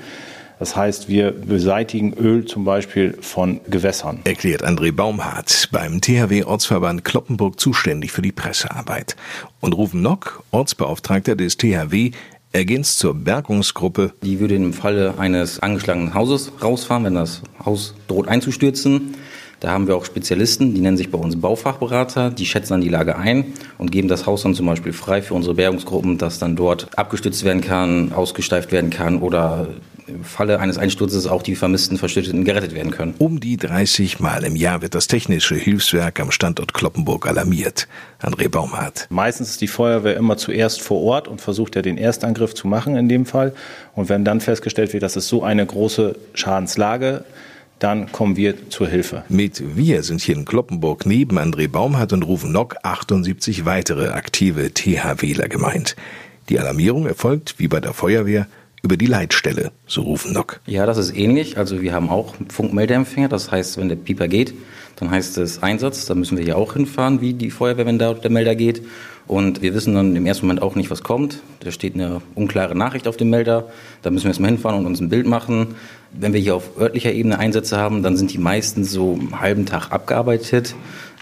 Das 0.63 0.77
heißt, 0.77 1.09
wir 1.09 1.33
beseitigen 1.33 2.15
Öl 2.15 2.45
zum 2.45 2.65
Beispiel 2.65 3.19
von 3.21 3.61
Gewässern. 3.69 4.21
Erklärt 4.23 4.65
André 4.65 4.93
Baumhardt 4.93 5.69
beim 5.73 6.01
THW-Ortsverband 6.01 7.05
Kloppenburg 7.05 7.59
zuständig 7.59 8.13
für 8.13 8.23
die 8.23 8.31
Pressearbeit. 8.31 9.17
Und 9.59 9.73
Rufen 9.73 10.03
Nock, 10.03 10.45
Ortsbeauftragter 10.53 11.35
des 11.35 11.57
THW, 11.57 12.13
ergänzt 12.53 13.01
zur 13.01 13.15
Bergungsgruppe. 13.15 14.13
Die 14.23 14.39
würde 14.39 14.55
im 14.55 14.73
Falle 14.73 15.15
eines 15.19 15.59
angeschlagenen 15.59 16.15
Hauses 16.15 16.53
rausfahren, 16.63 17.07
wenn 17.07 17.17
das 17.17 17.43
Haus 17.67 17.95
droht 18.07 18.29
einzustürzen. 18.29 19.17
Da 19.59 19.73
haben 19.73 19.89
wir 19.89 19.97
auch 19.97 20.05
Spezialisten, 20.05 20.75
die 20.75 20.81
nennen 20.81 20.97
sich 20.97 21.11
bei 21.11 21.19
uns 21.19 21.41
Baufachberater, 21.41 22.31
die 22.31 22.47
schätzen 22.47 22.75
dann 22.75 22.81
die 22.83 22.89
Lage 22.89 23.17
ein 23.17 23.53
und 23.79 23.91
geben 23.91 24.07
das 24.07 24.27
Haus 24.27 24.43
dann 24.43 24.55
zum 24.55 24.67
Beispiel 24.67 24.93
frei 24.93 25.23
für 25.23 25.35
unsere 25.35 25.55
Bergungsgruppen, 25.55 26.19
dass 26.19 26.39
dann 26.39 26.55
dort 26.55 26.97
abgestützt 26.97 27.45
werden 27.45 27.63
kann, 27.63 28.13
ausgesteift 28.13 28.71
werden 28.71 28.91
kann 28.91 29.19
oder 29.19 29.69
im 30.07 30.25
Falle 30.25 30.61
eines 30.61 30.79
Einsturzes 30.79 31.27
auch 31.27 31.43
die 31.43 31.57
vermissten 31.57 31.99
Verstütteten 31.99 32.45
gerettet 32.45 32.75
werden 32.75 32.91
können. 32.91 33.15
Um 33.19 33.41
die 33.41 33.57
30 33.57 34.21
Mal 34.21 34.45
im 34.45 34.57
Jahr 34.57 34.83
wird 34.83 34.95
das 34.95 35.07
Technische 35.07 35.55
Hilfswerk 35.55 36.21
am 36.21 36.31
Standort 36.31 36.75
Kloppenburg 36.75 37.27
alarmiert. 37.27 37.89
André 38.21 38.49
Baumhardt. 38.49 39.07
Meistens 39.11 39.51
ist 39.51 39.61
die 39.61 39.69
Feuerwehr 39.69 40.17
immer 40.17 40.37
zuerst 40.37 40.81
vor 40.81 41.03
Ort 41.03 41.29
und 41.29 41.41
versucht 41.41 41.77
ja 41.77 41.83
den 41.83 41.99
Erstangriff 41.99 42.55
zu 42.55 42.67
machen 42.69 42.97
in 42.97 43.09
dem 43.09 43.27
Fall. 43.27 43.55
Und 43.95 44.09
wenn 44.09 44.25
dann 44.25 44.41
festgestellt 44.41 44.93
wird, 44.93 45.03
dass 45.03 45.17
es 45.17 45.29
so 45.29 45.43
eine 45.43 45.65
große 45.65 46.17
Schadenslage 46.35 47.25
dann 47.83 48.13
kommen 48.13 48.37
wir 48.37 48.71
zur 48.71 48.87
Hilfe. 48.87 49.25
Mit 49.29 49.77
wir 49.77 50.05
sind 50.05 50.21
hier 50.21 50.37
in 50.37 50.45
Kloppenburg 50.45 51.05
neben 51.05 51.37
André 51.37 51.69
Baumhardt 51.69 52.13
und 52.13 52.23
rufen 52.23 52.53
Nock 52.53 52.77
78 52.85 53.65
weitere 53.65 54.11
aktive 54.11 54.73
THWler 54.73 55.49
gemeint. 55.49 55.97
Die 56.49 56.61
Alarmierung 56.61 57.07
erfolgt, 57.07 57.57
wie 57.59 57.67
bei 57.67 57.81
der 57.81 57.93
Feuerwehr, 57.93 58.47
über 58.83 58.97
die 58.97 59.07
Leitstelle, 59.07 59.71
so 59.87 60.03
rufen 60.03 60.33
Nock. 60.33 60.61
Ja, 60.67 60.87
das 60.87 60.99
ist 60.99 61.17
ähnlich. 61.17 61.57
Also 61.57 61.81
wir 61.81 61.93
haben 61.93 62.09
auch 62.11 62.35
Funkmeldeempfänger. 62.49 63.29
Das 63.29 63.51
heißt, 63.51 63.79
wenn 63.79 63.89
der 63.89 63.97
Pieper 63.97 64.27
geht, 64.27 64.55
dann 64.97 65.11
heißt 65.11 65.39
es 65.39 65.63
Einsatz. 65.63 66.07
Da 66.07 66.15
müssen 66.15 66.37
wir 66.37 66.45
hier 66.45 66.59
auch 66.59 66.75
hinfahren, 66.75 67.21
wie 67.21 67.33
die 67.33 67.51
Feuerwehr, 67.51 67.87
wenn 67.87 67.99
da 67.99 68.13
der 68.15 68.31
Melder 68.31 68.57
geht. 68.57 68.83
Und 69.29 69.63
wir 69.63 69.73
wissen 69.73 69.95
dann 69.95 70.17
im 70.17 70.27
ersten 70.27 70.47
Moment 70.47 70.63
auch 70.63 70.75
nicht, 70.75 70.91
was 70.91 71.05
kommt. 71.05 71.43
Da 71.61 71.71
steht 71.71 71.95
eine 71.95 72.21
unklare 72.35 72.75
Nachricht 72.77 73.07
auf 73.07 73.17
dem 73.17 73.31
Melder. 73.31 73.71
Da 74.03 74.11
müssen 74.11 74.25
wir 74.25 74.31
erstmal 74.31 74.51
hinfahren 74.51 74.81
und 74.81 74.87
uns 74.87 75.01
ein 75.01 75.09
Bild 75.09 75.27
machen. 75.27 75.77
Wenn 76.13 76.33
wir 76.33 76.41
hier 76.41 76.57
auf 76.57 76.77
örtlicher 76.79 77.13
Ebene 77.13 77.39
Einsätze 77.39 77.79
haben, 77.79 78.03
dann 78.03 78.17
sind 78.17 78.33
die 78.33 78.39
meistens 78.39 78.91
so 78.91 79.13
einen 79.13 79.41
halben 79.41 79.65
Tag 79.65 79.91
abgearbeitet. 79.93 80.75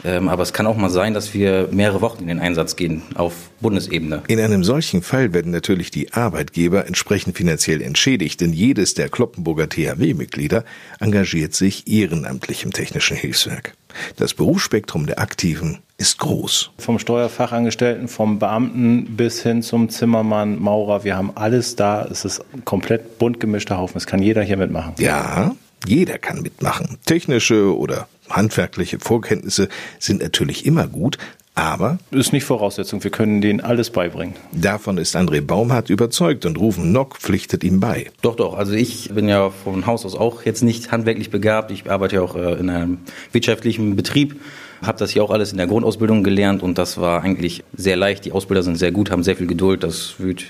Ähm, 0.05 0.29
aber 0.29 0.43
es 0.43 0.53
kann 0.53 0.67
auch 0.67 0.77
mal 0.77 0.91
sein, 0.91 1.15
dass 1.15 1.35
wir 1.35 1.69
mehrere 1.71 2.01
Wochen 2.01 2.23
in 2.23 2.29
den 2.29 2.41
Einsatz 2.41 2.77
gehen 2.77 3.03
auf 3.15 3.35
Bundesebene. 3.61 4.23
In 4.29 4.41
einem 4.41 4.65
solchen 4.65 5.03
Fall 5.03 5.33
werden 5.33 5.53
natürlich 5.53 5.91
die 5.91 6.13
Arbeitgeber 6.13 6.87
entsprechend 6.87 7.37
finanziell 7.37 7.83
entschädigt, 7.83 8.41
denn 8.41 8.53
jedes 8.53 8.95
der 8.95 9.09
Kloppenburger 9.09 9.69
THW-Mitglieder 9.69 10.65
engagiert 10.99 11.55
sich 11.55 11.87
ehrenamtlich 11.87 12.65
im 12.65 12.73
Technischen 12.73 13.17
Hilfswerk. 13.17 13.75
Das 14.17 14.35
Berufsspektrum 14.35 15.07
der 15.07 15.19
Aktiven 15.19 15.79
ist 15.99 16.19
groß. 16.19 16.71
Vom 16.79 16.99
Steuerfachangestellten, 16.99 18.09
vom 18.09 18.39
Beamten 18.39 19.17
bis 19.17 19.43
hin 19.43 19.63
zum 19.63 19.89
Zimmermann, 19.89 20.61
Maurer, 20.61 21.05
wir 21.05 21.17
haben 21.17 21.33
alles 21.35 21.77
da. 21.77 22.07
Es 22.11 22.25
ist 22.25 22.43
ein 22.55 22.65
komplett 22.65 23.19
bunt 23.19 23.41
gemischter 23.41 23.77
Haufen. 23.79 23.99
Es 23.99 24.07
kann 24.07 24.23
jeder 24.23 24.43
hier 24.43 24.57
mitmachen. 24.57 24.95
Ja, 24.99 25.55
jeder 25.87 26.19
kann 26.19 26.43
mitmachen. 26.43 26.99
Technische 27.07 27.77
oder 27.77 28.09
handwerkliche 28.29 28.99
Vorkenntnisse 28.99 29.69
sind 29.99 30.23
natürlich 30.23 30.67
immer 30.67 30.87
gut, 30.87 31.19
aber 31.55 31.99
ist 32.11 32.33
nicht 32.33 32.45
Voraussetzung. 32.45 33.03
Wir 33.05 33.11
können 33.11 33.41
denen 33.41 33.61
alles 33.61 33.91
beibringen. 33.91 34.35
Davon 34.53 34.99
ist 34.99 35.17
André 35.17 35.41
Baumhardt 35.41 35.91
überzeugt 35.91 36.47
und 36.47 36.59
Rufen 36.59 36.93
Nock 36.93 37.19
pflichtet 37.19 37.65
ihm 37.65 37.81
bei. 37.81 38.11
Doch, 38.23 38.37
doch. 38.37 38.55
Also 38.55 38.73
ich 38.73 39.11
bin 39.13 39.29
ja 39.29 39.51
von 39.51 39.85
Haus 39.87 40.07
aus 40.07 40.15
auch 40.15 40.45
jetzt 40.45 40.63
nicht 40.63 40.93
handwerklich 40.93 41.31
begabt. 41.31 41.71
Ich 41.71 41.91
arbeite 41.91 42.17
ja 42.17 42.23
auch 42.23 42.37
äh, 42.37 42.55
in 42.55 42.71
einem 42.71 42.99
wirtschaftlichen 43.33 43.97
Betrieb. 43.97 44.41
Habe 44.81 44.99
das 44.99 45.11
hier 45.11 45.23
auch 45.23 45.31
alles 45.31 45.51
in 45.53 45.59
der 45.59 45.67
Grundausbildung 45.67 46.25
gelernt 46.25 46.63
und 46.63 46.79
das 46.79 46.99
war 46.99 47.23
eigentlich 47.23 47.63
sehr 47.77 47.97
leicht. 47.97 48.25
Die 48.25 48.33
Ausbilder 48.33 48.63
sind 48.63 48.77
sehr 48.77 48.93
gut, 48.93 49.11
haben 49.11 49.23
sehr 49.23 49.37
viel 49.37 49.47
Geduld. 49.47 49.83
Das 49.83 50.15
wird 50.19 50.45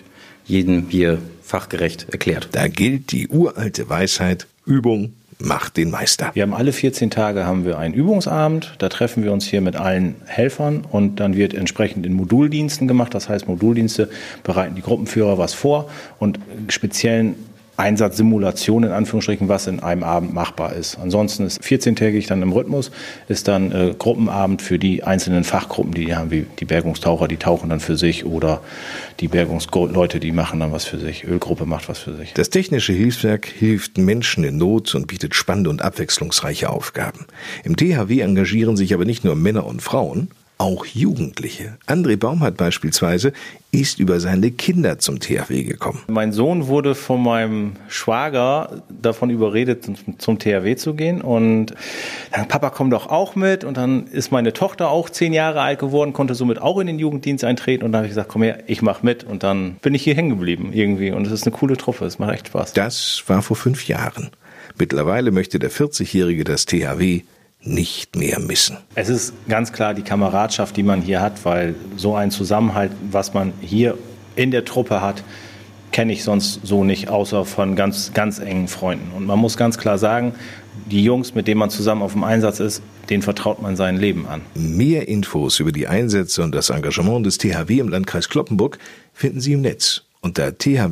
jedem 0.45 0.87
hier 0.89 1.19
fachgerecht 1.43 2.07
erklärt. 2.11 2.51
Da 2.53 2.69
gilt 2.69 3.11
die 3.11 3.27
uralte 3.29 3.89
Weisheit, 3.89 4.47
Übung 4.65 5.15
macht 5.41 5.77
den 5.77 5.91
Meister. 5.91 6.31
Wir 6.35 6.43
haben 6.43 6.55
alle 6.55 6.73
14 6.73 7.11
Tage 7.11 7.47
haben 7.47 7.65
wir 7.65 7.79
einen 7.79 7.95
Übungsabend. 7.95 8.75
Da 8.79 8.89
treffen 8.89 9.25
wir 9.25 9.33
uns 9.33 9.47
hier 9.47 9.61
mit 9.61 9.77
allen 9.77 10.17
Helfern 10.27 10.85
und 10.91 11.21
dann 11.21 11.37
wird 11.37 11.55
entsprechend 11.55 12.07
in 12.07 12.13
Moduldiensten 12.13 12.87
gemacht. 12.87 13.15
Das 13.15 13.29
heißt, 13.29 13.49
Moduldienste 13.49 14.11
bereiten 14.43 14.75
die 14.75 14.83
Gruppenführer 14.83 15.39
was 15.39 15.55
vor 15.55 15.89
und 16.19 16.39
speziellen 16.69 17.35
Einsatzsimulation 17.81 18.85
in 18.85 18.93
Anführungsstrichen, 18.93 19.49
was 19.49 19.67
in 19.67 19.81
einem 19.81 20.03
Abend 20.03 20.35
machbar 20.35 20.75
ist. 20.75 20.99
Ansonsten 20.99 21.47
ist 21.47 21.63
14-tägig 21.63 22.29
dann 22.29 22.43
im 22.43 22.53
Rhythmus, 22.53 22.91
ist 23.29 23.49
dann 23.49 23.73
äh, 23.73 23.95
Gruppenabend 23.99 24.61
für 24.61 24.79
die 24.79 25.03
einzelnen 25.03 25.45
Fachgruppen, 25.45 25.95
die, 25.95 26.05
die 26.05 26.15
haben, 26.15 26.31
wie 26.31 26.47
die 26.59 26.67
Bergungstaucher, 26.67 27.27
die 27.27 27.39
tauchen 27.39 27.71
dann 27.71 27.81
für 27.81 27.97
sich 27.97 28.27
oder 28.27 28.61
die 29.21 29.29
Bergungsleute, 29.29 30.21
die 30.21 30.33
machen 30.33 30.61
dann 30.61 30.73
was 30.73 30.85
für 30.85 30.99
sich. 30.99 31.25
Ölgruppe 31.25 31.65
macht 31.65 31.89
was 31.89 31.99
für 31.99 32.15
sich. 32.17 32.35
Das 32.35 32.51
Technische 32.51 32.93
Hilfswerk 32.93 33.47
hilft 33.47 33.97
Menschen 33.97 34.45
in 34.45 34.59
Not 34.59 34.95
und 34.95 35.07
bietet 35.07 35.35
spannende 35.35 35.71
und 35.71 35.83
abwechslungsreiche 35.83 36.69
Aufgaben. 36.69 37.27
Im 37.65 37.77
THW 37.77 38.21
engagieren 38.21 38.77
sich 38.77 38.93
aber 38.93 39.07
nicht 39.07 39.25
nur 39.25 39.37
Männer 39.37 39.67
und 39.67 39.81
Frauen, 39.81 40.29
auch 40.61 40.85
Jugendliche. 40.85 41.79
André 41.87 42.19
Baumhardt 42.19 42.59
beispielsweise 42.59 43.33
ist 43.73 43.99
über 43.99 44.21
seine 44.21 44.51
Kinder 44.51 44.99
zum 44.99 45.19
THW 45.19 45.65
gekommen. 45.65 46.03
Mein 46.09 46.33
Sohn 46.33 46.67
wurde 46.67 46.95
von 46.95 47.23
meinem 47.23 47.73
Schwager 47.89 48.83
davon 48.91 49.31
überredet, 49.31 49.89
zum 50.19 50.39
THW 50.39 50.77
zu 50.77 50.95
gehen. 50.95 51.23
Und 51.23 51.75
dann, 52.33 52.47
Papa, 52.47 52.69
komm 52.71 52.91
doch 52.91 53.09
auch 53.09 53.37
mit. 53.37 53.65
Und 53.65 53.79
dann 53.79 54.07
ist 54.09 54.33
meine 54.33 54.53
Tochter 54.53 54.91
auch 54.91 55.09
zehn 55.09 55.33
Jahre 55.33 55.63
alt 55.63 55.79
geworden, 55.79 56.13
konnte 56.13 56.35
somit 56.35 56.61
auch 56.61 56.79
in 56.79 56.87
den 56.87 56.99
Jugenddienst 56.99 57.43
eintreten. 57.43 57.83
Und 57.83 57.93
dann 57.93 58.01
habe 58.01 58.07
ich 58.09 58.11
gesagt, 58.11 58.29
komm 58.29 58.43
her, 58.43 58.59
ich 58.67 58.83
mach 58.83 59.03
mit. 59.03 59.25
Und 59.25 59.43
dann 59.43 59.77
bin 59.81 59.95
ich 59.95 60.03
hier 60.03 60.15
hängen 60.15 60.31
geblieben 60.31 60.73
irgendwie. 60.75 61.11
Und 61.11 61.27
es 61.27 61.33
ist 61.33 61.45
eine 61.45 61.57
coole 61.57 61.79
Truppe, 61.79 62.05
es 62.05 62.19
macht 62.19 62.35
echt 62.35 62.49
Spaß. 62.49 62.75
Das 62.75 63.23
war 63.29 63.41
vor 63.41 63.57
fünf 63.57 63.89
Jahren. 63.89 64.31
Mittlerweile 64.79 65.31
möchte 65.31 65.59
der 65.59 65.71
40-Jährige 65.71 66.45
das 66.45 66.67
THW 66.67 67.23
nicht 67.63 68.17
mehr 68.17 68.41
missen. 68.41 68.79
Es 68.95 69.09
ist 69.09 69.35
ganz 69.49 69.73
klar 69.73 69.95
die 69.95 70.03
Kameradschaft, 70.03 70.77
die 70.77 70.83
man 70.83 71.03
hier 71.03 71.21
hat, 71.21 71.45
weil 71.45 71.75
so 71.97 72.15
ein 72.15 72.31
Zusammenhalt, 72.31 72.93
was 73.11 73.35
man 73.35 73.53
hier 73.61 73.99
in 74.37 74.51
der 74.51 74.65
Truppe 74.65 75.01
hat, 75.01 75.23
kenne 75.93 76.13
ich 76.13 76.23
sonst 76.25 76.61
so 76.63 76.85
nicht, 76.85 77.09
außer 77.09 77.45
von 77.45 77.75
ganz, 77.77 78.13
ganz 78.15 78.39
engen 78.39 78.69
Freunden. 78.69 79.11
Und 79.13 79.27
man 79.27 79.39
muss 79.39 79.57
ganz 79.57 79.77
klar 79.77 79.99
sagen, 79.99 80.35
die 80.87 81.03
Jungs, 81.05 81.35
mit 81.35 81.49
denen 81.49 81.59
man 81.59 81.71
zusammen 81.71 82.03
auf 82.03 82.13
dem 82.13 82.25
Einsatz 82.25 82.61
ist, 82.61 82.83
denen 83.09 83.23
vertraut 83.23 83.61
man 83.61 83.77
sein 83.77 83.97
Leben 83.97 84.27
an. 84.27 84.43
Mehr 84.55 85.09
Infos 85.09 85.59
über 85.61 85.73
die 85.73 85.89
Einsätze 85.89 86.43
und 86.43 86.55
das 86.55 86.71
Engagement 86.71 87.27
des 87.27 87.39
THW 87.39 87.81
im 87.81 87.89
Landkreis 87.89 88.29
Kloppenburg 88.29 88.79
finden 89.13 89.41
Sie 89.41 89.55
im 89.55 89.63
Netz 89.63 90.03
unter 90.21 90.57
thw-clp.de 90.57 90.83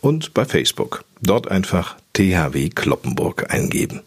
und 0.00 0.34
bei 0.34 0.44
Facebook. 0.44 1.04
Dort 1.20 1.48
einfach 1.48 1.96
THW 2.14 2.68
Kloppenburg 2.68 3.50
eingeben. 3.50 4.02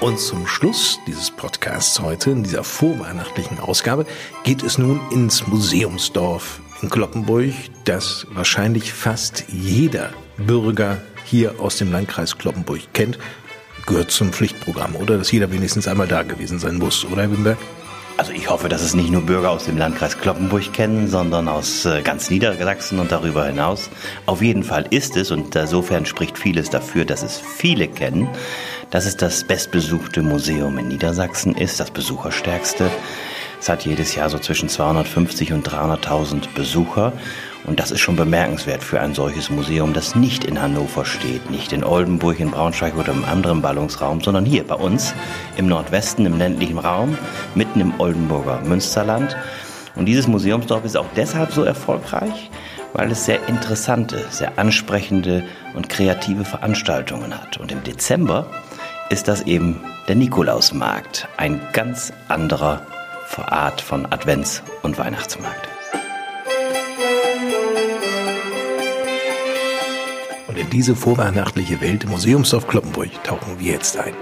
Und 0.00 0.18
zum 0.18 0.46
Schluss 0.46 0.98
dieses 1.06 1.30
Podcasts 1.30 2.00
heute, 2.00 2.30
in 2.30 2.44
dieser 2.44 2.64
vorweihnachtlichen 2.64 3.58
Ausgabe, 3.58 4.06
geht 4.42 4.62
es 4.62 4.78
nun 4.78 5.00
ins 5.10 5.46
Museumsdorf 5.46 6.60
in 6.80 6.88
Kloppenburg, 6.88 7.52
das 7.84 8.26
wahrscheinlich 8.30 8.94
fast 8.94 9.44
jeder 9.48 10.14
Bürger 10.38 11.02
hier 11.26 11.60
aus 11.60 11.76
dem 11.76 11.92
Landkreis 11.92 12.38
Kloppenburg 12.38 12.80
kennt. 12.94 13.18
Gehört 13.84 14.10
zum 14.10 14.32
Pflichtprogramm, 14.32 14.96
oder? 14.96 15.18
Dass 15.18 15.30
jeder 15.30 15.52
wenigstens 15.52 15.86
einmal 15.88 16.08
da 16.08 16.22
gewesen 16.22 16.58
sein 16.58 16.78
muss, 16.78 17.04
oder, 17.04 17.22
Herr 17.22 17.32
Wimberg? 17.32 17.58
Also 18.18 18.32
ich 18.32 18.48
hoffe, 18.48 18.70
dass 18.70 18.80
es 18.80 18.94
nicht 18.94 19.10
nur 19.10 19.20
Bürger 19.22 19.50
aus 19.50 19.66
dem 19.66 19.76
Landkreis 19.76 20.16
Kloppenburg 20.16 20.72
kennen, 20.72 21.06
sondern 21.06 21.48
aus 21.48 21.84
äh, 21.84 22.00
ganz 22.00 22.30
Niedersachsen 22.30 22.98
und 22.98 23.12
darüber 23.12 23.44
hinaus. 23.44 23.90
Auf 24.24 24.40
jeden 24.40 24.64
Fall 24.64 24.86
ist 24.88 25.16
es, 25.16 25.30
und 25.30 25.54
insofern 25.54 26.06
spricht 26.06 26.38
vieles 26.38 26.70
dafür, 26.70 27.04
dass 27.04 27.22
es 27.22 27.38
viele 27.38 27.88
kennen, 27.88 28.26
dass 28.90 29.04
es 29.04 29.18
das 29.18 29.44
bestbesuchte 29.44 30.22
Museum 30.22 30.78
in 30.78 30.88
Niedersachsen 30.88 31.54
ist, 31.54 31.78
das 31.78 31.90
besucherstärkste. 31.90 32.90
Es 33.60 33.68
hat 33.68 33.84
jedes 33.84 34.14
Jahr 34.14 34.30
so 34.30 34.38
zwischen 34.38 34.70
250 34.70 35.52
und 35.52 35.68
300.000 35.68 36.54
Besucher. 36.54 37.12
Und 37.66 37.80
das 37.80 37.90
ist 37.90 38.00
schon 38.00 38.14
bemerkenswert 38.14 38.84
für 38.84 39.00
ein 39.00 39.12
solches 39.12 39.50
Museum, 39.50 39.92
das 39.92 40.14
nicht 40.14 40.44
in 40.44 40.62
Hannover 40.62 41.04
steht, 41.04 41.50
nicht 41.50 41.72
in 41.72 41.82
Oldenburg, 41.82 42.38
in 42.38 42.52
Braunschweig 42.52 42.96
oder 42.96 43.12
im 43.12 43.24
anderen 43.24 43.60
Ballungsraum, 43.60 44.20
sondern 44.20 44.44
hier 44.44 44.64
bei 44.64 44.76
uns 44.76 45.14
im 45.56 45.66
Nordwesten, 45.66 46.26
im 46.26 46.38
ländlichen 46.38 46.78
Raum, 46.78 47.18
mitten 47.56 47.80
im 47.80 47.98
Oldenburger 47.98 48.60
Münsterland. 48.60 49.36
Und 49.96 50.06
dieses 50.06 50.28
Museumsdorf 50.28 50.84
ist 50.84 50.96
auch 50.96 51.06
deshalb 51.16 51.52
so 51.52 51.64
erfolgreich, 51.64 52.50
weil 52.92 53.10
es 53.10 53.24
sehr 53.24 53.48
interessante, 53.48 54.24
sehr 54.30 54.58
ansprechende 54.58 55.42
und 55.74 55.88
kreative 55.88 56.44
Veranstaltungen 56.44 57.36
hat. 57.36 57.56
Und 57.58 57.72
im 57.72 57.82
Dezember 57.82 58.46
ist 59.10 59.26
das 59.26 59.42
eben 59.42 59.80
der 60.06 60.14
Nikolausmarkt, 60.14 61.26
ein 61.36 61.60
ganz 61.72 62.12
anderer 62.28 62.86
Art 63.36 63.80
von 63.80 64.06
Advents- 64.06 64.62
und 64.82 64.98
Weihnachtsmarkt. 64.98 65.75
Und 70.56 70.62
in 70.62 70.70
diese 70.70 70.96
vorweihnachtliche 70.96 71.82
Welt 71.82 72.04
im 72.04 72.10
Museumsdorf 72.12 72.66
Kloppenburg 72.66 73.10
tauchen 73.22 73.60
wir 73.60 73.72
jetzt 73.72 73.98
ein. 73.98 74.14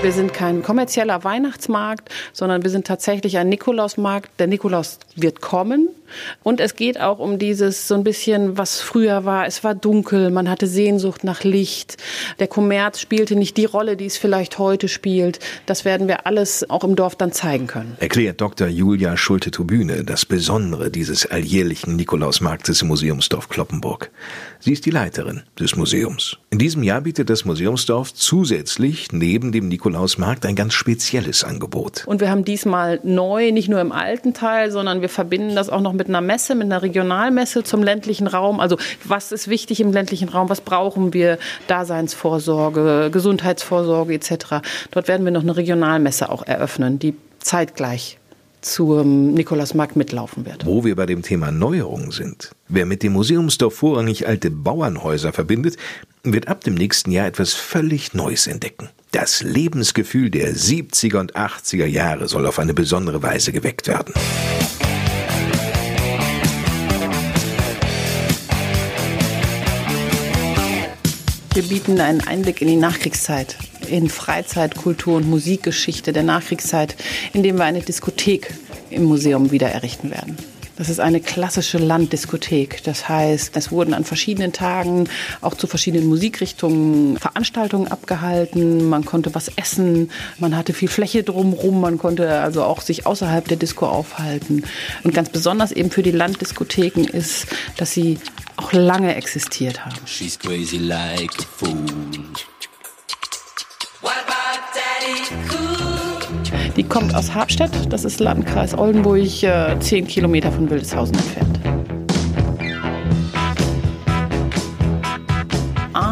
Wir 0.00 0.10
sind 0.10 0.32
kein 0.32 0.62
kommerzieller 0.62 1.22
Weihnachtsmarkt, 1.22 2.08
sondern 2.32 2.62
wir 2.62 2.70
sind 2.70 2.86
tatsächlich 2.86 3.36
ein 3.36 3.50
Nikolausmarkt. 3.50 4.30
Der 4.40 4.46
Nikolaus 4.46 5.00
wird 5.16 5.42
kommen 5.42 5.90
Und 6.42 6.60
es 6.60 6.76
geht 6.76 7.00
auch 7.00 7.18
um 7.18 7.38
dieses 7.38 7.88
so 7.88 7.94
ein 7.94 8.04
bisschen, 8.04 8.58
was 8.58 8.80
früher 8.80 9.24
war. 9.24 9.46
Es 9.46 9.64
war 9.64 9.74
dunkel, 9.74 10.30
man 10.30 10.48
hatte 10.48 10.66
Sehnsucht 10.66 11.24
nach 11.24 11.44
Licht. 11.44 11.96
Der 12.38 12.48
Kommerz 12.48 13.00
spielte 13.00 13.36
nicht 13.36 13.56
die 13.56 13.64
Rolle, 13.64 13.96
die 13.96 14.06
es 14.06 14.16
vielleicht 14.16 14.58
heute 14.58 14.88
spielt. 14.88 15.38
Das 15.66 15.84
werden 15.84 16.08
wir 16.08 16.26
alles 16.26 16.68
auch 16.70 16.84
im 16.84 16.96
Dorf 16.96 17.16
dann 17.16 17.32
zeigen 17.32 17.66
können. 17.66 17.96
Erklärt 18.00 18.40
Dr. 18.40 18.68
Julia 18.68 19.16
Schulte-Tribüne 19.16 20.04
das 20.04 20.24
Besondere 20.24 20.90
dieses 20.90 21.26
alljährlichen 21.26 21.96
Nikolausmarktes 21.96 22.82
im 22.82 22.88
Museumsdorf 22.88 23.48
Kloppenburg. 23.48 24.10
Sie 24.60 24.72
ist 24.72 24.86
die 24.86 24.90
Leiterin 24.90 25.42
des 25.58 25.76
Museums. 25.76 26.38
In 26.50 26.58
diesem 26.58 26.82
Jahr 26.82 27.02
bietet 27.02 27.30
das 27.30 27.44
Museumsdorf 27.44 28.14
zusätzlich 28.14 29.12
neben 29.12 29.52
dem 29.52 29.68
Nikolausmarkt 29.68 30.46
ein 30.46 30.54
ganz 30.54 30.74
spezielles 30.74 31.44
Angebot. 31.44 32.04
Und 32.06 32.20
wir 32.20 32.30
haben 32.30 32.44
diesmal 32.44 33.00
neu, 33.02 33.52
nicht 33.52 33.68
nur 33.68 33.80
im 33.80 33.92
alten 33.92 34.34
Teil, 34.34 34.70
sondern 34.70 35.00
wir 35.00 35.08
verbinden 35.08 35.54
das 35.54 35.68
auch 35.68 35.80
noch 35.80 35.92
mit 35.92 36.03
einer 36.08 36.20
Messe, 36.20 36.54
mit 36.54 36.64
einer 36.64 36.82
Regionalmesse 36.82 37.62
zum 37.64 37.82
ländlichen 37.82 38.26
Raum. 38.26 38.60
Also 38.60 38.76
was 39.04 39.32
ist 39.32 39.48
wichtig 39.48 39.80
im 39.80 39.92
ländlichen 39.92 40.28
Raum? 40.28 40.48
Was 40.48 40.60
brauchen 40.60 41.12
wir? 41.12 41.38
Daseinsvorsorge, 41.66 43.10
Gesundheitsvorsorge 43.12 44.14
etc. 44.14 44.60
Dort 44.90 45.08
werden 45.08 45.24
wir 45.24 45.32
noch 45.32 45.42
eine 45.42 45.56
Regionalmesse 45.56 46.28
auch 46.28 46.42
eröffnen, 46.46 46.98
die 46.98 47.14
zeitgleich 47.40 48.18
zum 48.64 49.34
Nikolausmarkt 49.34 49.94
mitlaufen 49.94 50.46
wird. 50.46 50.64
Wo 50.64 50.84
wir 50.84 50.96
bei 50.96 51.06
dem 51.06 51.22
Thema 51.22 51.50
Neuerungen 51.50 52.10
sind. 52.10 52.52
Wer 52.68 52.86
mit 52.86 53.02
dem 53.02 53.12
Museumsdorf 53.12 53.74
vorrangig 53.74 54.26
alte 54.26 54.50
Bauernhäuser 54.50 55.32
verbindet, 55.32 55.76
wird 56.22 56.48
ab 56.48 56.64
dem 56.64 56.74
nächsten 56.74 57.10
Jahr 57.10 57.26
etwas 57.26 57.52
völlig 57.52 58.14
Neues 58.14 58.46
entdecken. 58.46 58.88
Das 59.12 59.42
Lebensgefühl 59.42 60.30
der 60.30 60.54
70er 60.54 61.18
und 61.18 61.36
80er 61.36 61.86
Jahre 61.86 62.26
soll 62.26 62.46
auf 62.46 62.58
eine 62.58 62.74
besondere 62.74 63.22
Weise 63.22 63.52
geweckt 63.52 63.86
werden. 63.86 64.14
Wir 71.54 71.62
bieten 71.62 72.00
einen 72.00 72.20
Einblick 72.20 72.62
in 72.62 72.66
die 72.66 72.74
Nachkriegszeit, 72.74 73.56
in 73.88 74.08
Freizeit, 74.08 74.74
Kultur 74.74 75.18
und 75.18 75.30
Musikgeschichte 75.30 76.12
der 76.12 76.24
Nachkriegszeit, 76.24 76.96
indem 77.32 77.58
wir 77.58 77.64
eine 77.64 77.80
Diskothek 77.80 78.52
im 78.90 79.04
Museum 79.04 79.52
wieder 79.52 79.68
errichten 79.68 80.10
werden. 80.10 80.36
Das 80.76 80.88
ist 80.88 80.98
eine 80.98 81.20
klassische 81.20 81.78
Landdiskothek. 81.78 82.82
Das 82.82 83.08
heißt, 83.08 83.56
es 83.56 83.70
wurden 83.70 83.94
an 83.94 84.04
verschiedenen 84.04 84.52
Tagen 84.52 85.08
auch 85.40 85.54
zu 85.54 85.68
verschiedenen 85.68 86.08
Musikrichtungen 86.08 87.16
Veranstaltungen 87.18 87.86
abgehalten. 87.86 88.88
Man 88.88 89.04
konnte 89.04 89.32
was 89.36 89.52
essen. 89.54 90.10
Man 90.40 90.56
hatte 90.56 90.72
viel 90.72 90.88
Fläche 90.88 91.22
drumherum. 91.22 91.80
Man 91.80 91.98
konnte 91.98 92.40
also 92.40 92.64
auch 92.64 92.80
sich 92.80 93.06
außerhalb 93.06 93.46
der 93.46 93.56
Disco 93.56 93.86
aufhalten. 93.86 94.64
Und 95.04 95.14
ganz 95.14 95.28
besonders 95.28 95.70
eben 95.70 95.92
für 95.92 96.02
die 96.02 96.10
Landdiskotheken 96.10 97.04
ist, 97.04 97.46
dass 97.76 97.92
sie 97.92 98.18
auch 98.56 98.72
lange 98.72 99.14
existiert 99.14 99.84
haben. 99.84 99.96
She's 100.06 100.38
crazy 100.38 100.78
like 100.78 101.32
a 101.38 101.42
fool. 101.56 101.84
Die 106.76 106.82
kommt 106.82 107.14
aus 107.14 107.32
Habstedt, 107.32 107.70
das 107.92 108.04
ist 108.04 108.18
Landkreis 108.18 108.76
Oldenburg, 108.76 109.42
äh, 109.44 109.78
zehn 109.78 110.08
Kilometer 110.08 110.50
von 110.50 110.68
Wildeshausen 110.68 111.14
entfernt. 111.14 112.03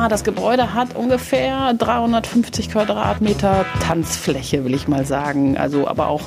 Das 0.08 0.24
Gebäude 0.24 0.74
hat 0.74 0.96
ungefähr 0.96 1.74
350 1.74 2.70
Quadratmeter 2.70 3.64
Tanzfläche, 3.80 4.64
will 4.64 4.74
ich 4.74 4.88
mal 4.88 5.04
sagen. 5.04 5.56
Also 5.56 5.86
aber 5.86 6.08
auch 6.08 6.22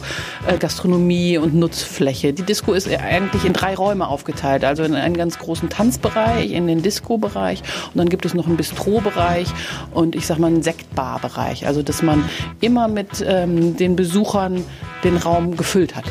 äh, 0.47 0.57
Gastronomie 0.57 1.37
und 1.37 1.53
Nutzfläche. 1.55 2.33
Die 2.33 2.43
Disco 2.43 2.73
ist 2.73 2.87
eigentlich 2.87 3.45
in 3.45 3.53
drei 3.53 3.75
Räume 3.75 4.07
aufgeteilt. 4.07 4.63
Also 4.63 4.83
in 4.83 4.95
einen 4.95 5.17
ganz 5.17 5.39
großen 5.39 5.69
Tanzbereich, 5.69 6.51
in 6.51 6.67
den 6.67 6.81
Disco-Bereich 6.81 7.63
und 7.93 7.97
dann 7.97 8.09
gibt 8.09 8.25
es 8.25 8.33
noch 8.33 8.47
einen 8.47 8.57
Bistro-Bereich 8.57 9.47
und 9.93 10.15
ich 10.15 10.25
sag 10.25 10.39
mal 10.39 10.47
einen 10.47 10.63
Sektbar-Bereich. 10.63 11.67
Also 11.67 11.81
dass 11.81 12.01
man 12.01 12.29
immer 12.61 12.87
mit 12.87 13.25
ähm, 13.27 13.75
den 13.75 13.95
Besuchern 13.95 14.63
den 15.03 15.17
Raum 15.17 15.57
gefüllt 15.57 15.95
hat. 15.95 16.05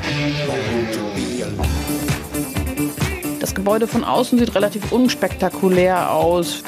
Das 3.41 3.55
Gebäude 3.55 3.87
von 3.87 4.05
außen 4.05 4.39
sieht 4.39 4.55
relativ 4.55 4.91
unspektakulär 4.93 6.13
aus. 6.13 6.63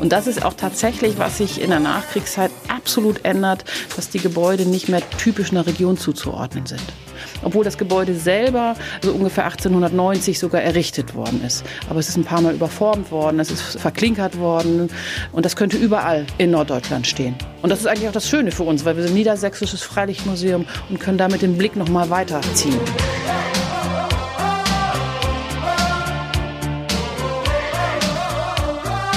Und 0.00 0.12
das 0.12 0.26
ist 0.26 0.44
auch 0.44 0.54
tatsächlich, 0.54 1.18
was 1.18 1.38
sich 1.38 1.60
in 1.60 1.70
der 1.70 1.80
Nachkriegszeit 1.80 2.50
absolut 2.68 3.24
ändert, 3.24 3.64
dass 3.96 4.10
die 4.10 4.18
Gebäude 4.18 4.66
nicht 4.66 4.88
mehr 4.88 5.02
typisch 5.18 5.50
einer 5.50 5.66
Region 5.66 5.96
zuzuordnen 5.96 6.66
sind. 6.66 6.82
Obwohl 7.42 7.64
das 7.64 7.78
Gebäude 7.78 8.14
selber 8.14 8.74
so 9.02 9.12
ungefähr 9.12 9.44
1890 9.44 10.38
sogar 10.38 10.62
errichtet 10.62 11.14
worden 11.14 11.42
ist. 11.44 11.64
Aber 11.88 12.00
es 12.00 12.08
ist 12.08 12.16
ein 12.16 12.24
paar 12.24 12.40
Mal 12.40 12.54
überformt 12.54 13.10
worden, 13.10 13.40
es 13.40 13.50
ist 13.50 13.80
verklinkert 13.80 14.38
worden 14.38 14.90
und 15.32 15.44
das 15.44 15.56
könnte 15.56 15.76
überall 15.76 16.26
in 16.38 16.50
Norddeutschland 16.50 17.06
stehen. 17.06 17.34
Und 17.62 17.70
das 17.70 17.80
ist 17.80 17.86
eigentlich 17.86 18.08
auch 18.08 18.12
das 18.12 18.28
Schöne 18.28 18.50
für 18.50 18.64
uns, 18.64 18.84
weil 18.84 18.96
wir 18.96 19.04
sind 19.04 19.14
Niedersächsisches 19.14 19.82
Freilichtmuseum 19.82 20.66
und 20.90 21.00
können 21.00 21.18
damit 21.18 21.42
den 21.42 21.56
Blick 21.56 21.76
noch 21.76 21.88
mal 21.88 22.10
weiterziehen. 22.10 22.80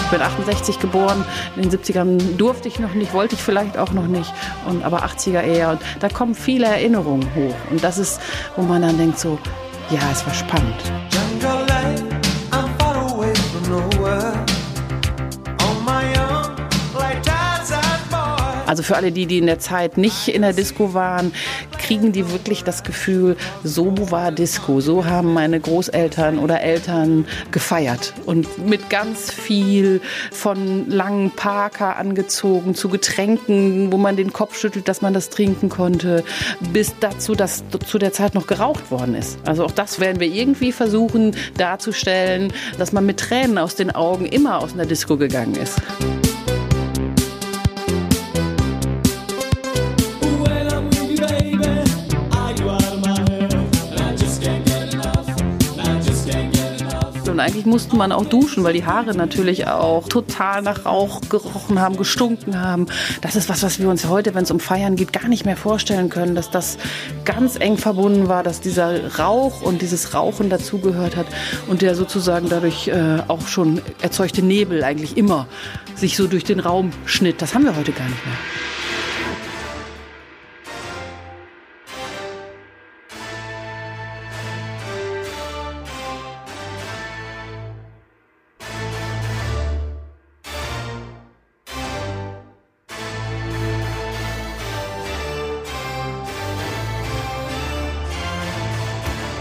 Ich 0.07 0.11
bin 0.11 0.21
68 0.21 0.79
geboren, 0.79 1.25
in 1.57 1.63
den 1.63 1.69
70ern 1.69 2.37
durfte 2.37 2.69
ich 2.69 2.79
noch 2.79 2.93
nicht, 2.93 3.13
wollte 3.13 3.35
ich 3.35 3.41
vielleicht 3.41 3.77
auch 3.77 3.91
noch 3.91 4.07
nicht, 4.07 4.33
und, 4.65 4.85
aber 4.85 5.03
80er 5.03 5.41
eher. 5.41 5.71
Und 5.71 5.81
da 5.99 6.07
kommen 6.07 6.33
viele 6.33 6.65
Erinnerungen 6.65 7.27
hoch. 7.35 7.53
Und 7.69 7.83
das 7.83 7.97
ist, 7.97 8.21
wo 8.55 8.61
man 8.61 8.83
dann 8.83 8.97
denkt 8.97 9.19
so, 9.19 9.37
ja, 9.89 9.99
es 10.09 10.25
war 10.25 10.33
spannend. 10.33 10.75
Also 18.65 18.83
für 18.83 18.95
alle 18.95 19.11
die, 19.11 19.25
die 19.25 19.37
in 19.37 19.45
der 19.45 19.59
Zeit 19.59 19.97
nicht 19.97 20.27
in 20.27 20.41
der 20.41 20.53
Disco 20.53 20.93
waren, 20.93 21.33
kriegen 21.87 22.11
die 22.11 22.29
wirklich 22.31 22.65
das 22.65 22.83
Gefühl, 22.83 23.37
so 23.63 24.11
war 24.11 24.33
Disco, 24.33 24.81
so 24.81 25.05
haben 25.05 25.33
meine 25.33 25.57
Großeltern 25.57 26.37
oder 26.37 26.59
Eltern 26.59 27.25
gefeiert. 27.51 28.13
Und 28.25 28.67
mit 28.67 28.89
ganz 28.89 29.31
viel 29.31 30.01
von 30.33 30.89
langen 30.89 31.31
Parker 31.31 31.95
angezogen 31.95 32.75
zu 32.75 32.89
Getränken, 32.89 33.89
wo 33.89 33.97
man 33.97 34.17
den 34.17 34.33
Kopf 34.33 34.59
schüttelt, 34.59 34.89
dass 34.89 35.01
man 35.01 35.13
das 35.13 35.29
trinken 35.29 35.69
konnte, 35.69 36.25
bis 36.73 36.93
dazu, 36.99 37.35
dass 37.35 37.63
zu 37.85 37.97
der 37.97 38.11
Zeit 38.11 38.35
noch 38.35 38.47
geraucht 38.47 38.91
worden 38.91 39.15
ist. 39.15 39.37
Also 39.45 39.63
auch 39.63 39.71
das 39.71 40.01
werden 40.01 40.19
wir 40.19 40.27
irgendwie 40.27 40.73
versuchen 40.73 41.37
darzustellen, 41.57 42.51
dass 42.77 42.91
man 42.91 43.05
mit 43.05 43.17
Tränen 43.17 43.57
aus 43.57 43.75
den 43.75 43.91
Augen 43.91 44.25
immer 44.25 44.59
aus 44.59 44.73
einer 44.73 44.85
Disco 44.85 45.15
gegangen 45.15 45.55
ist. 45.55 45.81
Und 57.37 57.41
eigentlich 57.41 57.67
musste 57.67 57.95
man 57.95 58.11
auch 58.11 58.25
duschen, 58.25 58.63
weil 58.63 58.73
die 58.73 58.83
Haare 58.83 59.15
natürlich 59.15 59.67
auch 59.67 60.09
total 60.09 60.63
nach 60.63 60.85
Rauch 60.85 61.21
gerochen 61.29 61.79
haben, 61.79 61.95
gestunken 61.95 62.59
haben. 62.59 62.87
Das 63.21 63.35
ist 63.35 63.47
was, 63.47 63.61
was 63.61 63.77
wir 63.77 63.89
uns 63.89 64.07
heute, 64.07 64.33
wenn 64.33 64.41
es 64.41 64.49
um 64.49 64.59
Feiern 64.59 64.95
geht, 64.95 65.13
gar 65.13 65.27
nicht 65.27 65.45
mehr 65.45 65.55
vorstellen 65.55 66.09
können, 66.09 66.33
dass 66.33 66.49
das 66.49 66.79
ganz 67.25 67.55
eng 67.55 67.77
verbunden 67.77 68.27
war, 68.27 68.41
dass 68.41 68.59
dieser 68.59 69.19
Rauch 69.19 69.61
und 69.61 69.83
dieses 69.83 70.15
Rauchen 70.15 70.49
dazugehört 70.49 71.15
hat 71.15 71.27
und 71.67 71.83
der 71.83 71.93
sozusagen 71.93 72.49
dadurch 72.49 72.87
äh, 72.87 73.19
auch 73.27 73.47
schon 73.47 73.83
erzeugte 74.01 74.41
Nebel 74.41 74.83
eigentlich 74.83 75.15
immer 75.15 75.45
sich 75.93 76.17
so 76.17 76.25
durch 76.25 76.43
den 76.43 76.59
Raum 76.59 76.89
schnitt. 77.05 77.43
Das 77.43 77.53
haben 77.53 77.65
wir 77.65 77.75
heute 77.75 77.91
gar 77.91 78.07
nicht 78.07 78.25
mehr. 78.25 78.35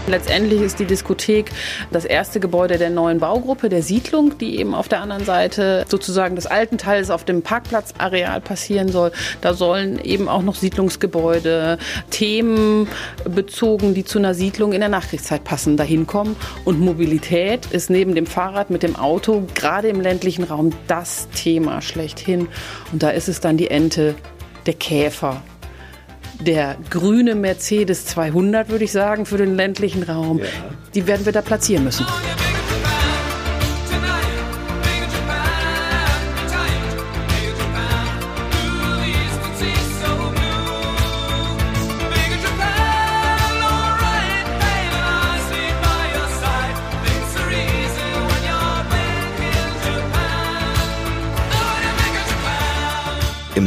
Letztendlich 0.07 0.61
ist 0.61 0.79
die 0.79 0.85
Diskothek 0.85 1.51
das 1.91 2.05
erste 2.05 2.39
Gebäude 2.39 2.77
der 2.77 2.89
neuen 2.89 3.19
Baugruppe, 3.19 3.67
der 3.67 3.83
Siedlung, 3.83 4.37
die 4.37 4.57
eben 4.57 4.73
auf 4.73 4.87
der 4.87 5.01
anderen 5.01 5.25
Seite 5.25 5.83
sozusagen 5.89 6.37
des 6.37 6.45
alten 6.45 6.77
Teils 6.77 7.09
auf 7.09 7.25
dem 7.25 7.41
Parkplatzareal 7.41 8.39
passieren 8.39 8.87
soll. 8.87 9.11
Da 9.41 9.53
sollen 9.53 9.99
eben 9.99 10.29
auch 10.29 10.43
noch 10.43 10.55
Siedlungsgebäude, 10.55 11.77
Themen 12.09 12.87
bezogen, 13.25 13.93
die 13.93 14.05
zu 14.05 14.17
einer 14.17 14.33
Siedlung 14.33 14.71
in 14.71 14.79
der 14.79 14.87
Nachkriegszeit 14.87 15.43
passen, 15.43 15.75
dahin 15.75 16.07
kommen. 16.07 16.37
Und 16.63 16.79
Mobilität 16.79 17.65
ist 17.65 17.89
neben 17.89 18.15
dem 18.15 18.27
Fahrrad 18.27 18.69
mit 18.69 18.83
dem 18.83 18.95
Auto 18.95 19.45
gerade 19.55 19.89
im 19.89 19.99
ländlichen 19.99 20.45
Raum 20.45 20.71
das 20.87 21.27
Thema 21.35 21.81
schlechthin. 21.81 22.47
Und 22.93 23.03
da 23.03 23.09
ist 23.09 23.27
es 23.27 23.41
dann 23.41 23.57
die 23.57 23.69
Ente, 23.69 24.15
der 24.65 24.73
Käfer, 24.73 25.41
der 26.39 26.77
grüne 26.89 27.35
Mercedes 27.35 28.05
200, 28.05 28.69
würde 28.69 28.85
ich 28.85 28.91
sagen, 28.91 29.25
für 29.25 29.37
den 29.37 29.55
ländlichen 29.55 30.03
Raum. 30.03 30.39
Ja. 30.39 30.45
Die 30.93 31.07
werden 31.07 31.25
wir 31.25 31.33
da 31.33 31.41
platzieren 31.41 31.83
müssen. 31.83 32.05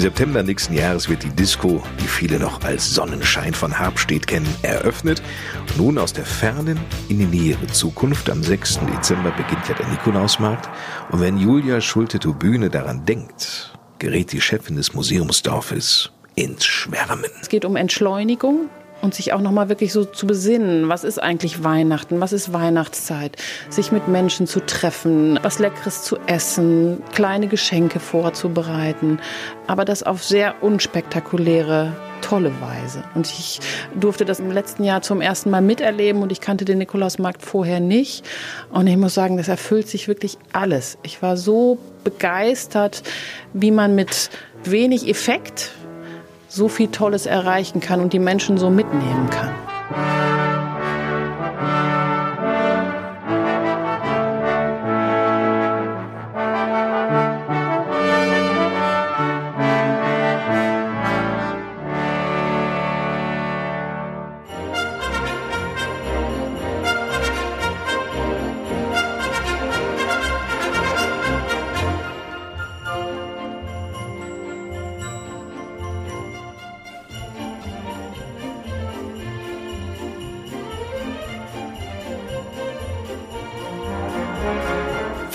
Im 0.01 0.05
September 0.05 0.43
nächsten 0.43 0.73
Jahres 0.73 1.11
wird 1.11 1.25
die 1.25 1.29
Disco, 1.29 1.83
die 2.03 2.07
viele 2.07 2.39
noch 2.39 2.65
als 2.65 2.95
Sonnenschein 2.95 3.53
von 3.53 3.79
Habstedt 3.79 4.27
kennen, 4.27 4.49
eröffnet. 4.63 5.23
Nun 5.77 5.99
aus 5.99 6.15
der 6.15 6.25
fernen 6.25 6.81
in 7.11 7.19
die 7.19 7.27
nähere 7.27 7.67
Zukunft. 7.67 8.31
Am 8.31 8.43
6. 8.43 8.81
Dezember 8.87 9.31
beginnt 9.33 9.69
ja 9.69 9.75
der 9.75 9.87
Nikolausmarkt. 9.89 10.71
Und 11.11 11.21
wenn 11.21 11.37
Julia 11.37 11.83
Schulte-Tubüne 11.83 12.71
daran 12.71 13.05
denkt, 13.05 13.75
gerät 13.99 14.33
die 14.33 14.41
Chefin 14.41 14.77
des 14.77 14.95
Museumsdorfes 14.95 16.11
ins 16.35 16.65
Schwärmen. 16.65 17.31
Es 17.43 17.51
geht 17.51 17.67
um 17.67 17.77
Entschleunigung, 17.77 18.71
und 19.03 19.15
sich 19.15 19.33
auch 19.33 19.41
noch 19.41 19.53
mal 19.53 19.69
wirklich 19.69 19.93
so 19.93 20.05
zu 20.05 20.27
besinnen, 20.27 20.89
was 20.89 21.05
ist 21.05 21.23
eigentlich 21.23 21.65
Weihnachten, 21.65 22.21
was 22.21 22.33
ist 22.33 22.53
Weihnachtszeit, 22.53 23.37
sich 23.69 23.93
mit 23.93 24.09
Menschen 24.09 24.47
zu 24.47 24.61
treffen, 24.61 25.39
was 25.43 25.59
leckeres 25.59 26.03
zu 26.03 26.17
essen, 26.27 27.03
kleine 27.13 27.49
Geschenke 27.49 28.01
vorzubereiten, 28.01 29.19
aber 29.67 29.85
das 29.85 30.03
auf 30.03 30.23
sehr 30.25 30.63
unspektakuläre 30.63 31.93
tolle 32.21 32.53
Weise. 32.61 33.03
Und 33.15 33.27
ich 33.27 33.61
durfte 33.99 34.25
das 34.25 34.41
im 34.41 34.51
letzten 34.51 34.85
Jahr 34.85 35.03
zum 35.03 35.21
ersten 35.21 35.51
Mal 35.51 35.63
miterleben 35.63 36.23
und 36.23 36.33
ich 36.33 36.41
kannte 36.41 36.65
den 36.65 36.79
Nikolausmarkt 36.79 37.43
vorher 37.43 37.81
nicht. 37.81 38.25
Und 38.71 38.87
ich 38.87 38.97
muss 38.97 39.15
sagen, 39.15 39.37
das 39.37 39.49
erfüllt 39.49 39.89
sich 39.89 40.09
wirklich 40.09 40.39
alles. 40.53 40.99
Ich 41.03 41.23
war 41.23 41.37
so 41.37 41.79
begeistert, 42.05 43.03
wie 43.53 43.71
man 43.71 43.95
mit 43.95 44.31
wenig 44.65 45.09
Effekt 45.09 45.73
so 46.51 46.69
viel 46.69 46.89
Tolles 46.89 47.27
erreichen 47.27 47.81
kann 47.81 48.01
und 48.01 48.13
die 48.13 48.19
Menschen 48.19 48.59
so 48.59 48.71
mitnehmen 48.71 49.31
kann. 49.31 50.40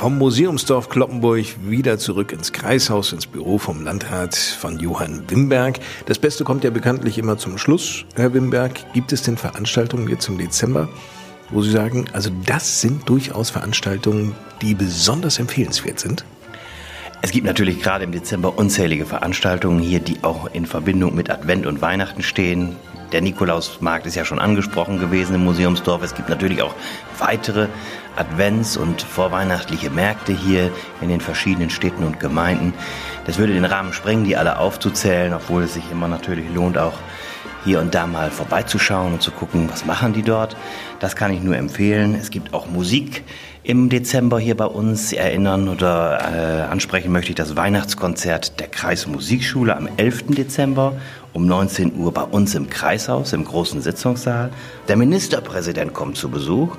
Vom 0.06 0.20
Museumsdorf 0.20 0.90
Kloppenburg 0.90 1.48
wieder 1.68 1.98
zurück 1.98 2.32
ins 2.32 2.54
Kreishaus, 2.54 3.12
ins 3.12 3.26
Büro 3.26 3.58
vom 3.58 3.84
Landrat 3.84 4.36
von 4.36 4.78
Johann 4.78 5.24
Wimberg. 5.32 5.80
Das 6.06 6.20
Beste 6.20 6.44
kommt 6.44 6.64
ja 6.64 6.70
bekanntlich 6.70 7.18
immer 7.18 7.40
zum 7.40 7.58
Schluss. 7.58 8.06
Herr 8.14 8.32
Wimberg, 8.32 8.74
gibt 8.94 9.12
es 9.14 9.24
denn 9.24 9.36
Veranstaltungen 9.36 10.08
jetzt 10.08 10.28
im 10.30 10.38
Dezember, 10.38 10.90
wo 11.50 11.64
Sie 11.64 11.72
sagen, 11.72 12.06
also 12.14 12.30
das 12.46 12.82
sind 12.82 13.10
durchaus 13.10 13.50
Veranstaltungen, 13.50 14.36
die 14.62 14.76
besonders 14.76 15.40
empfehlenswert 15.40 16.00
sind? 16.00 16.24
Es 17.26 17.32
gibt 17.32 17.48
natürlich 17.48 17.82
gerade 17.82 18.04
im 18.04 18.12
Dezember 18.12 18.56
unzählige 18.56 19.08
Veranstaltungen 19.08 19.80
hier, 19.80 20.00
die 20.00 20.24
auch 20.24 20.46
in 20.54 20.68
Verbindung 20.68 21.16
mit 21.16 21.32
Advent 21.32 21.66
und 21.66 21.82
Weihnachten 21.82 22.22
stehen. 22.22 22.76
Der 23.14 23.22
Nikolausmarkt 23.22 24.06
ist 24.06 24.14
ja 24.14 24.26
schon 24.26 24.38
angesprochen 24.38 25.00
gewesen 25.00 25.34
im 25.34 25.44
Museumsdorf. 25.44 26.04
Es 26.04 26.14
gibt 26.14 26.30
natürlich 26.30 26.62
auch 26.62 26.76
weitere 27.18 27.68
Advents- 28.16 28.78
und 28.78 29.02
vorweihnachtliche 29.02 29.90
Märkte 29.90 30.34
hier 30.34 30.70
in 31.02 31.10
den 31.10 31.20
verschiedenen 31.20 31.72
Städten 31.72 32.04
und 32.04 32.20
Gemeinden. 32.20 32.76
Das 33.26 33.40
würde 33.40 33.54
den 33.54 33.66
Rahmen 33.66 33.92
sprengen, 33.92 34.24
die 34.24 34.38
alle 34.38 34.60
aufzuzählen, 34.60 35.34
obwohl 35.34 35.64
es 35.64 35.74
sich 35.74 35.92
immer 35.92 36.08
natürlich 36.08 36.46
lohnt, 36.54 36.78
auch 36.78 37.00
hier 37.66 37.80
und 37.80 37.96
da 37.96 38.06
mal 38.08 38.30
vorbeizuschauen 38.32 39.14
und 39.14 39.22
zu 39.22 39.32
gucken, 39.32 39.68
was 39.72 39.86
machen 39.86 40.14
die 40.14 40.22
dort. 40.22 40.56
Das 41.00 41.16
kann 41.16 41.34
ich 41.34 41.42
nur 41.42 41.58
empfehlen. 41.58 42.16
Es 42.16 42.30
gibt 42.30 42.54
auch 42.54 42.68
Musik 42.68 43.24
im 43.64 43.90
Dezember 43.90 44.40
hier 44.40 44.56
bei 44.56 44.68
uns. 44.68 45.12
Erinnern 45.12 45.68
oder 45.68 46.20
äh, 46.20 46.72
ansprechen 46.72 47.12
möchte 47.12 47.32
ich 47.32 47.36
das 47.36 47.56
Weihnachtskonzert 47.56 48.60
der 48.60 48.68
Kreismusikschule 48.68 49.76
am 49.76 49.90
11. 49.98 50.26
Dezember 50.30 50.94
um 51.34 51.48
19 51.48 51.96
Uhr 51.98 52.14
bei 52.14 52.22
uns 52.22 52.54
im 52.56 52.70
Kreishaus, 52.70 53.34
im 53.34 53.44
großen 53.44 53.82
Sitzungssaal. 53.82 54.52
Der 54.88 54.96
Ministerpräsident 54.96 55.94
kommt 55.94 56.18
zu 56.18 56.30
Besuch. 56.30 56.78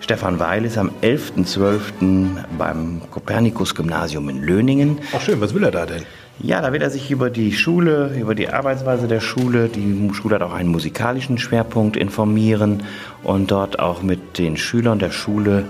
Stefan 0.00 0.38
Weil 0.40 0.64
ist 0.64 0.78
am 0.78 0.90
11.12. 1.02 2.44
beim 2.58 3.02
Kopernikus-Gymnasium 3.10 4.28
in 4.28 4.42
Löningen. 4.42 4.98
Ach 5.14 5.20
schön, 5.20 5.40
was 5.40 5.54
will 5.54 5.64
er 5.64 5.70
da 5.70 5.86
denn? 5.86 6.04
Ja, 6.40 6.60
da 6.60 6.72
wird 6.72 6.84
er 6.84 6.90
sich 6.90 7.10
über 7.10 7.30
die 7.30 7.52
Schule, 7.52 8.14
über 8.16 8.36
die 8.36 8.48
Arbeitsweise 8.48 9.08
der 9.08 9.18
Schule, 9.18 9.68
die 9.68 10.08
Schule 10.14 10.36
hat 10.36 10.42
auch 10.42 10.52
einen 10.52 10.68
musikalischen 10.68 11.36
Schwerpunkt 11.36 11.96
informieren 11.96 12.84
und 13.24 13.50
dort 13.50 13.80
auch 13.80 14.02
mit 14.02 14.38
den 14.38 14.56
Schülern 14.56 15.00
der 15.00 15.10
Schule 15.10 15.64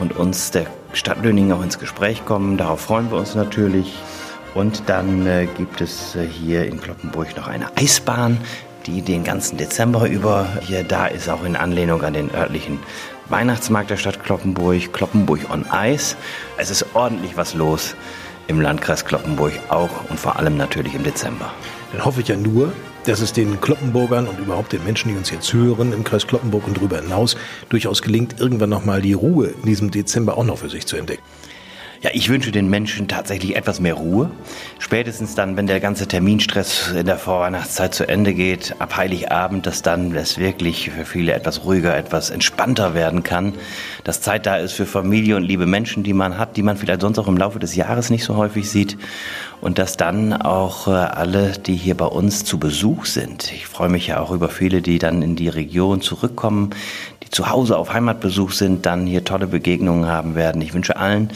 und 0.00 0.16
uns 0.16 0.50
der 0.50 0.66
Stadt 0.94 1.22
Löningen 1.22 1.52
auch 1.52 1.62
ins 1.62 1.78
Gespräch 1.78 2.24
kommen. 2.24 2.56
Darauf 2.56 2.80
freuen 2.80 3.08
wir 3.12 3.18
uns 3.18 3.36
natürlich. 3.36 3.94
Und 4.52 4.82
dann 4.88 5.28
äh, 5.28 5.46
gibt 5.56 5.80
es 5.80 6.16
äh, 6.16 6.26
hier 6.26 6.66
in 6.66 6.80
Kloppenburg 6.80 7.36
noch 7.36 7.46
eine 7.46 7.68
Eisbahn, 7.76 8.38
die 8.86 9.02
den 9.02 9.22
ganzen 9.22 9.58
Dezember 9.58 10.08
über 10.08 10.48
hier 10.62 10.82
da 10.82 11.06
ist, 11.06 11.28
auch 11.28 11.44
in 11.44 11.54
Anlehnung 11.54 12.02
an 12.02 12.14
den 12.14 12.34
örtlichen 12.34 12.80
Weihnachtsmarkt 13.28 13.90
der 13.90 13.96
Stadt 13.96 14.24
Kloppenburg, 14.24 14.92
Kloppenburg 14.92 15.48
on 15.52 15.70
Eis. 15.70 16.16
Es 16.56 16.68
ist 16.68 16.84
ordentlich 16.94 17.36
was 17.36 17.54
los 17.54 17.94
im 18.50 18.60
Landkreis 18.60 19.04
Kloppenburg 19.04 19.52
auch 19.68 20.10
und 20.10 20.18
vor 20.18 20.36
allem 20.36 20.56
natürlich 20.56 20.94
im 20.94 21.04
Dezember. 21.04 21.52
Dann 21.92 22.04
hoffe 22.04 22.20
ich 22.20 22.28
ja 22.28 22.36
nur, 22.36 22.72
dass 23.06 23.20
es 23.20 23.32
den 23.32 23.60
Kloppenburgern 23.60 24.26
und 24.26 24.40
überhaupt 24.40 24.72
den 24.72 24.82
Menschen, 24.84 25.10
die 25.12 25.16
uns 25.16 25.30
jetzt 25.30 25.52
hören, 25.52 25.92
im 25.92 26.02
Kreis 26.02 26.26
Kloppenburg 26.26 26.66
und 26.66 26.76
darüber 26.76 27.00
hinaus 27.00 27.36
durchaus 27.68 28.02
gelingt, 28.02 28.40
irgendwann 28.40 28.70
nochmal 28.70 29.02
die 29.02 29.12
Ruhe 29.12 29.54
in 29.62 29.62
diesem 29.62 29.92
Dezember 29.92 30.36
auch 30.36 30.44
noch 30.44 30.58
für 30.58 30.68
sich 30.68 30.84
zu 30.84 30.96
entdecken. 30.96 31.22
Ja, 32.02 32.08
ich 32.14 32.30
wünsche 32.30 32.50
den 32.50 32.70
Menschen 32.70 33.08
tatsächlich 33.08 33.56
etwas 33.56 33.78
mehr 33.78 33.92
Ruhe. 33.92 34.30
Spätestens 34.78 35.34
dann, 35.34 35.58
wenn 35.58 35.66
der 35.66 35.80
ganze 35.80 36.08
Terminstress 36.08 36.92
in 36.96 37.04
der 37.04 37.18
Vorweihnachtszeit 37.18 37.94
zu 37.94 38.08
Ende 38.08 38.32
geht, 38.32 38.74
ab 38.78 38.96
Heiligabend, 38.96 39.66
dass 39.66 39.82
dann 39.82 40.14
es 40.16 40.38
wirklich 40.38 40.88
für 40.88 41.04
viele 41.04 41.34
etwas 41.34 41.62
ruhiger, 41.66 41.94
etwas 41.94 42.30
entspannter 42.30 42.94
werden 42.94 43.22
kann. 43.22 43.52
Dass 44.02 44.22
Zeit 44.22 44.46
da 44.46 44.56
ist 44.56 44.72
für 44.72 44.86
Familie 44.86 45.36
und 45.36 45.42
liebe 45.42 45.66
Menschen, 45.66 46.02
die 46.02 46.14
man 46.14 46.38
hat, 46.38 46.56
die 46.56 46.62
man 46.62 46.78
vielleicht 46.78 47.02
sonst 47.02 47.18
auch 47.18 47.28
im 47.28 47.36
Laufe 47.36 47.58
des 47.58 47.76
Jahres 47.76 48.08
nicht 48.08 48.24
so 48.24 48.34
häufig 48.34 48.70
sieht. 48.70 48.96
Und 49.60 49.78
dass 49.78 49.98
dann 49.98 50.32
auch 50.32 50.88
äh, 50.88 50.92
alle, 50.92 51.52
die 51.52 51.76
hier 51.76 51.98
bei 51.98 52.06
uns 52.06 52.46
zu 52.46 52.58
Besuch 52.58 53.04
sind. 53.04 53.52
Ich 53.52 53.66
freue 53.66 53.90
mich 53.90 54.06
ja 54.06 54.20
auch 54.20 54.30
über 54.30 54.48
viele, 54.48 54.80
die 54.80 54.98
dann 54.98 55.20
in 55.20 55.36
die 55.36 55.50
Region 55.50 56.00
zurückkommen, 56.00 56.70
die 57.22 57.28
zu 57.28 57.50
Hause 57.50 57.76
auf 57.76 57.92
Heimatbesuch 57.92 58.52
sind, 58.52 58.86
dann 58.86 59.06
hier 59.06 59.22
tolle 59.22 59.46
Begegnungen 59.46 60.06
haben 60.06 60.34
werden. 60.34 60.62
Ich 60.62 60.72
wünsche 60.72 60.96
allen, 60.96 61.30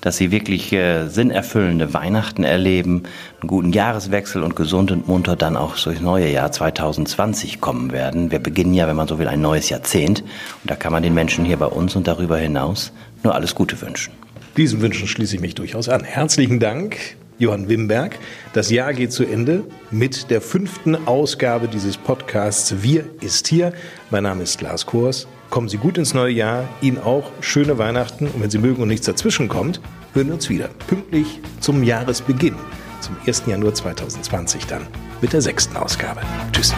dass 0.00 0.16
sie 0.16 0.30
wirklich 0.30 0.72
äh, 0.72 1.08
sinnerfüllende 1.08 1.94
Weihnachten 1.94 2.44
erleben, 2.44 3.04
einen 3.40 3.48
guten 3.48 3.72
Jahreswechsel 3.72 4.42
und 4.42 4.56
gesund 4.56 4.90
und 4.90 5.08
munter 5.08 5.36
dann 5.36 5.56
auch 5.56 5.76
durchs 5.76 6.00
neue 6.00 6.30
Jahr 6.30 6.52
2020 6.52 7.60
kommen 7.60 7.92
werden. 7.92 8.30
Wir 8.30 8.38
beginnen 8.38 8.74
ja, 8.74 8.86
wenn 8.86 8.96
man 8.96 9.08
so 9.08 9.18
will, 9.18 9.28
ein 9.28 9.40
neues 9.40 9.68
Jahrzehnt 9.68 10.20
und 10.20 10.70
da 10.70 10.76
kann 10.76 10.92
man 10.92 11.02
den 11.02 11.14
Menschen 11.14 11.44
hier 11.44 11.56
bei 11.56 11.66
uns 11.66 11.96
und 11.96 12.06
darüber 12.06 12.38
hinaus 12.38 12.92
nur 13.22 13.34
alles 13.34 13.54
Gute 13.54 13.80
wünschen. 13.80 14.12
Diesen 14.56 14.80
Wünschen 14.80 15.06
schließe 15.06 15.36
ich 15.36 15.40
mich 15.40 15.54
durchaus 15.54 15.88
an. 15.88 16.02
Herzlichen 16.02 16.58
Dank, 16.58 16.96
Johann 17.38 17.68
Wimberg. 17.68 18.18
Das 18.52 18.70
Jahr 18.70 18.92
geht 18.92 19.12
zu 19.12 19.24
Ende 19.24 19.64
mit 19.90 20.30
der 20.30 20.40
fünften 20.40 21.06
Ausgabe 21.06 21.68
dieses 21.68 21.96
Podcasts 21.96 22.82
Wir 22.82 23.04
ist 23.20 23.46
hier. 23.46 23.72
Mein 24.10 24.24
Name 24.24 24.42
ist 24.42 24.60
Lars 24.60 24.84
Kors. 24.84 25.28
Kommen 25.50 25.68
Sie 25.68 25.78
gut 25.78 25.96
ins 25.96 26.12
neue 26.12 26.32
Jahr, 26.32 26.68
Ihnen 26.82 26.98
auch 26.98 27.30
schöne 27.40 27.78
Weihnachten 27.78 28.26
und 28.26 28.42
wenn 28.42 28.50
Sie 28.50 28.58
mögen 28.58 28.82
und 28.82 28.88
nichts 28.88 29.06
dazwischen 29.06 29.48
kommt, 29.48 29.80
hören 30.12 30.26
wir 30.28 30.34
uns 30.34 30.48
wieder. 30.50 30.68
Pünktlich 30.86 31.40
zum 31.60 31.82
Jahresbeginn, 31.82 32.54
zum 33.00 33.16
1. 33.26 33.44
Januar 33.46 33.74
2020 33.74 34.66
dann 34.66 34.86
mit 35.22 35.32
der 35.32 35.40
sechsten 35.40 35.76
Ausgabe. 35.76 36.20
Tschüss. 36.52 36.74